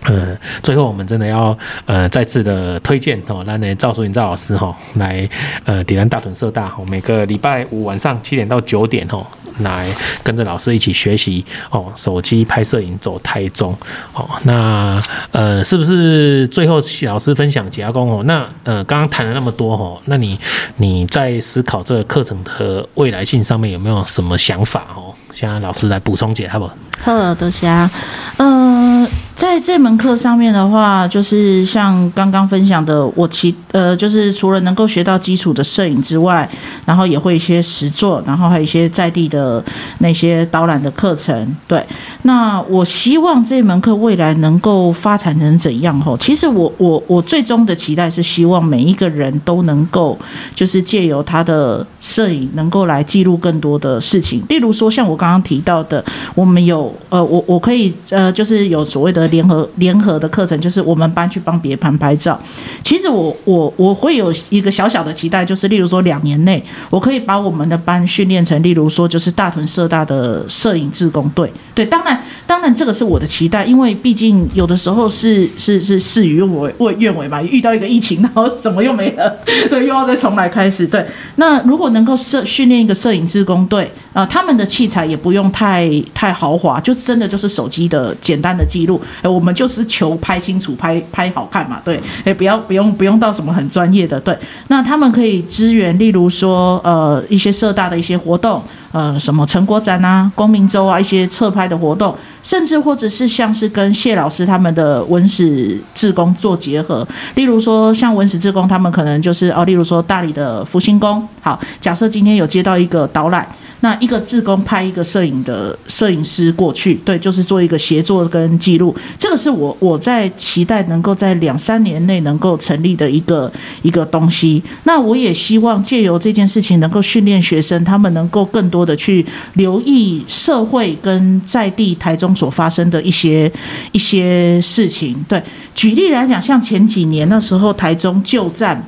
[0.03, 5.27] 呃，最后我们真的要呃再次的推荐哦，那呢赵淑颖赵老师哈来
[5.65, 9.25] 呃底兰大屯社大，每个礼拜五晚上七点到九点哦，
[9.59, 9.87] 来
[10.23, 13.75] 跟着老师一起学习哦，手机拍摄影走台中
[14.13, 18.23] 哦，那呃是不是最后老师分享加工哦？
[18.23, 20.39] 那呃刚刚谈了那么多哦，那你
[20.77, 25.13] 你在思考这个课程的未来性上面有没有什么想法哦？
[25.33, 26.73] 现在老师来补充解，好不好？
[27.01, 27.89] 好的，霞，
[28.37, 29.07] 嗯、
[29.37, 36.49] 在这门课上面的话，就是像刚刚分享的，我其呃，就是除了能够学到基础的摄影之外，
[36.87, 39.63] 然后也会一些实作，然后还有一些在地的
[39.99, 41.55] 那些导览的课程。
[41.67, 41.83] 对，
[42.23, 45.97] 那我希望这门课未来能够发展成怎样？
[46.01, 50.17] 吼，其实我我我最终的期待是希望每一个人都能够，
[50.55, 54.43] 就是借由他的摄影，能够来记录更多的事情。
[54.49, 59.26] 例如说，像我刚刚提到的，我们有呃，我我可以呃，就是有所谓的。
[59.27, 62.39] 联合联合的课程就是我们班去帮别班拍照。
[62.83, 71.51] 其实我我我会有一个小小的期待，就是例如说两年内，我可以把我们的班训练成，例如说就是大屯社大的摄影志工队。
[71.75, 79.37] 对，当然当然这个是我的期待，因为毕竟有的时候是是是事与愿违愿违嘛，遇到一个疫情，然后什么又没了，
[79.69, 80.87] 对，又要再重来开始。
[80.87, 81.05] 对，
[81.35, 88.99] 那如果能够摄训练一个摄影志工队，啊，他们的器材也不用太太豪华，就真的就是手机的简单的记录。
[89.21, 94.37] 哎我们就是求拍清楚、拍拍好看嘛，对，哎，不要不用不用到什么很专业的，对，
[94.67, 98.61] 那他们可以支援，例如说，呃，一些社大的一些活动，
[98.91, 102.15] 呃，什么成果展啊、光明周啊，一些侧拍的活动。
[102.47, 113.45] 甚至或者是像是跟谢老师他们的文史志工做结合，例如说像文史志工，他们可能就是哦，例如说大理的福星宫，好，假设今天有接到一个导览，
[113.81, 124.63] 那一个志工派一个摄影的摄影师过去，对，就是做一个协作跟记录，这个是我我在期待能够在两三年内能够成立的一个一个东西。
[124.85, 129.25] 那我也希望借由这件事情能够训练学生，他们能够更多的去
[129.55, 132.33] 留意社会跟在地台中。
[132.37, 133.51] 所发生的一些
[133.91, 135.41] 一些事情，对，
[135.73, 138.85] 举例来讲，像前几年那时候，台中旧站。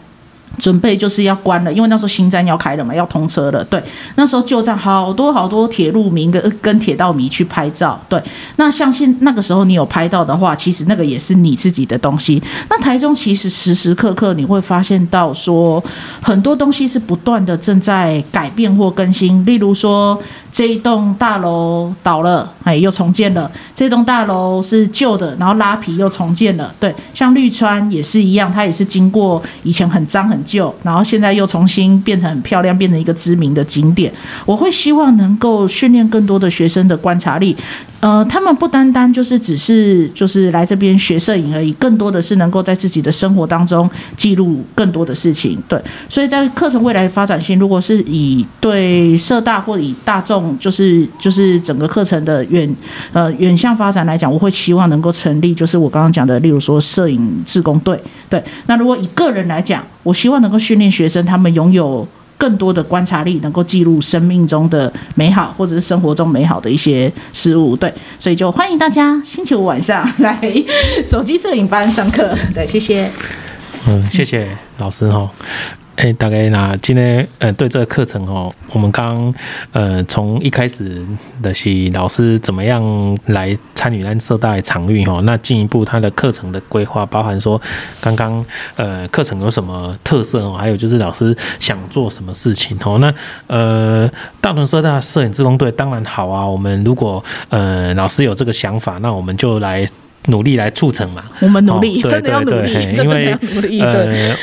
[0.57, 3.63] 准备就是要关了，因为那时候新站要开了嘛，要通车了。
[3.63, 3.81] 对，
[4.15, 7.97] 那时候旧站好多好多铁路迷跟跟铁道迷去拍照。
[8.09, 8.21] 对，
[8.57, 12.41] 那相信那个时候你有拍到的话，其实那个也是你自己的东西。
[12.69, 15.81] 那台中其实时时刻刻你会发现到说，
[16.21, 19.45] 很多东西是不断的正在改变或更新。
[19.45, 20.21] 例如说，
[20.51, 26.73] 这一栋大楼倒了，哎，又重建了；这栋大楼是旧的，然后拉皮又重建了。
[26.79, 30.37] 对，像绿川也是一样，它也是经过以前很脏很。
[30.49, 34.11] 旧，然后现在又重新变成很漂亮，变成一个知名的景点。
[34.45, 37.55] 我会希望能够训练更多的学生的观察力，
[38.01, 45.61] 呃，他们不单单就是只是就是来这边学摄影而已，更多的是能够在自己的生活当中记录更多的事情。
[45.67, 45.77] 对，
[46.07, 52.73] 所以在课程未来发展性，如果是以对社大或以大众，就是就是整个课程的远
[53.11, 58.01] 呃远向发展来讲，我会希望能够成立，就是我刚刚讲的，例如说摄影志工队。
[58.29, 62.07] 对，那如果以个人来讲，我希望能够训练学生，他们拥有
[62.39, 67.75] 更多的观察力，能够记录生命中的美好，或者是生活中美好的一些事物。
[67.75, 70.39] 对，所以就欢迎大家星期五晚上来
[71.05, 72.33] 手机摄影班上课。
[72.55, 73.11] 对，谢谢。
[73.87, 75.29] 嗯，谢谢老师哈。
[75.99, 79.33] 哎、欸，大概那今天呃，对这个课程哦，我们刚
[79.73, 81.05] 呃从一开始
[81.43, 82.81] 的是老师怎么样
[83.25, 87.61] 来参与咱社大的场域哦，那进一步他的课程的规划，包含说
[87.99, 88.43] 刚刚
[88.77, 93.13] 呃课程有什么特色哦，还有就是老师想做什么事情哦，那
[93.47, 99.85] 呃大屯社大摄影志工队当然好啊，我们如果呃老师有这个想法，那我们就来
[100.27, 104.33] 努力来促成嘛，我们努力，真的要努力，因为努力呃。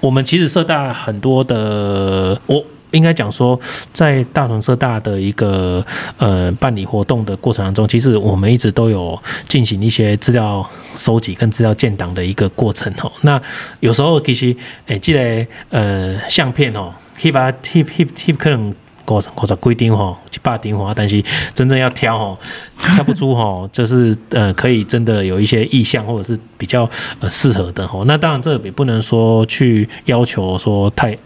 [0.00, 3.58] 我们其实社大很多的，我应该讲说，
[3.92, 5.84] 在大同社大的一个
[6.18, 13.10] 呃办理活动的过程当中，其实我们一直都有进行一些资料收集跟资料建档的一个过程哦。
[13.22, 13.40] 那
[13.80, 14.54] 有时候其实
[14.86, 16.92] 诶，记得呃相片哦，
[17.22, 18.74] 一把一一一可能。
[19.06, 22.38] 过过着规定吼，一百张吼，但是真正要挑吼，
[22.94, 26.88] 挑不出吼，就是呃，可以真的有一些意向或者是比较
[27.20, 28.04] 呃适合的吼。
[28.04, 31.16] 那当然这也不能说去要求说太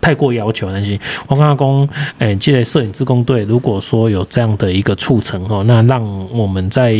[0.00, 6.04] 太过要求，那些我刚刚讲，诶，这类摄影志工队如果说有这样的一个促成哦，那让
[6.36, 6.94] 我们在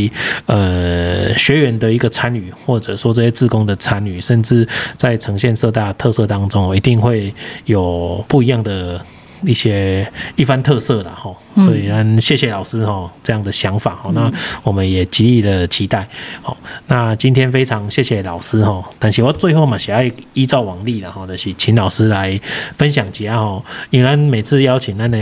[0.47, 4.67] 呃学员的一个参与，或者说这些志工的参与，甚至
[4.97, 7.33] 在呈现社大特色当中，一定会
[7.67, 9.01] 有不一样的。
[9.43, 14.31] 一些一番特色了哈，所以呢，谢谢老师哈这样的想法哈，那
[14.63, 16.07] 我们也极力的期待。
[16.43, 16.57] 好，
[16.89, 22.39] 那今天非常谢谢老师哈，但是我最后嘛，想要依照往例然后就是请老师来
[22.77, 25.19] 分享一下哈，因为每次邀请那的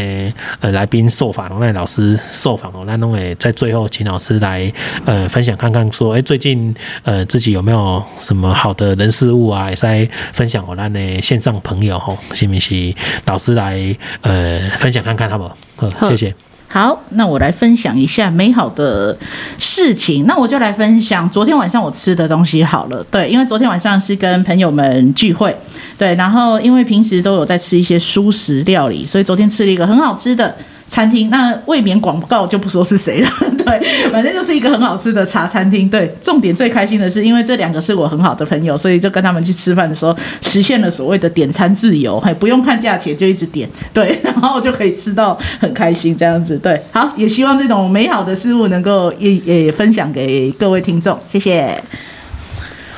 [0.61, 4.73] 呃来宾受访，那老师受访哦，那都会在最后请老师来
[5.05, 12.95] 呃分享看看说，哎，最近呃自己有没有什么好的人事物啊，也在分享我那的线上朋友哈，是不是？
[13.27, 13.97] 老师来。
[14.23, 15.57] 呃，分享看看好不好？
[15.99, 16.35] 好，谢谢。
[16.69, 19.17] 好，那我来分享一下美好的
[19.59, 20.27] 事情。
[20.27, 23.03] 那我就来分享昨天晚上我吃的东西好了。
[23.11, 25.57] 对，因为昨天晚上是跟朋友们聚会，
[25.97, 30.55] 对，然后因为平时都有在吃一些素食料理，所以昨天吃了一个很好吃的。
[30.97, 33.29] 餐厅，那未免广告就不说是谁了，
[33.67, 35.87] 对，反正就是一个很好吃的茶餐厅。
[35.91, 46.57] 对，重点最开心的是，因为这两个是我很好的朋友，所以就跟他们去吃饭的时候，实现了所谓的点餐自由，嘿不用看价钱就一直点，对， 然后就可以吃到很开心这样子。
[46.57, 51.79] 对，好，也希望这种美好的事物能够也也分享给各位听众，谢谢。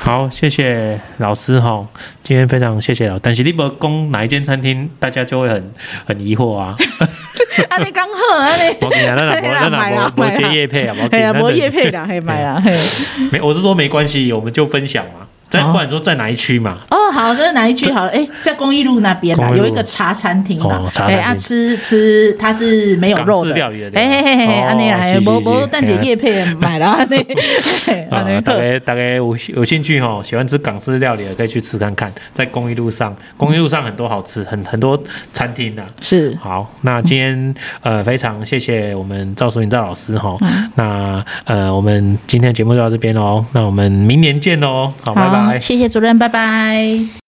[0.09, 1.85] 好，谢谢老师哈，
[2.23, 5.71] 今天非常谢谢老师，但是你不讲哪一间餐厅，大家就会很
[6.03, 6.75] 很疑惑啊。
[7.69, 8.75] 啊，你刚好啊，你。
[8.81, 11.15] 我给你啊，那那那那我我接叶配啊，我给。
[11.15, 12.75] 哎呀，我业配啦，嘿买啦，嘿。
[13.31, 15.27] 没，我是说没关系，我们就分享嘛。
[15.49, 16.77] 在不管说在哪一区嘛？
[16.91, 17.91] 哦，好，这是哪一区？
[17.91, 20.87] 好了，哎，在公益路那边啦，有一个茶餐厅嘛。
[20.99, 23.51] 哎，啊，吃吃，它是没有肉的。
[23.93, 27.17] 哎嘿嘿嘿，安尼啊，无无蛋姐叶配买了 安尼。
[28.11, 35.01] 啊，大家大家有有兴趣哈，喜欢吃港式料理的可以去吃看看，在公益路上，公益路上很多好吃，很很多
[35.33, 35.83] 餐厅的。
[36.01, 36.37] 是。
[36.39, 40.37] 好，那今天呃非常谢谢我们赵淑云赵老师哈。
[40.75, 44.93] 那呃我们今天节目就到这边喽，那我们明年见喽。
[45.03, 45.38] 好，拜拜。
[45.59, 47.18] 谢谢主任，拜拜。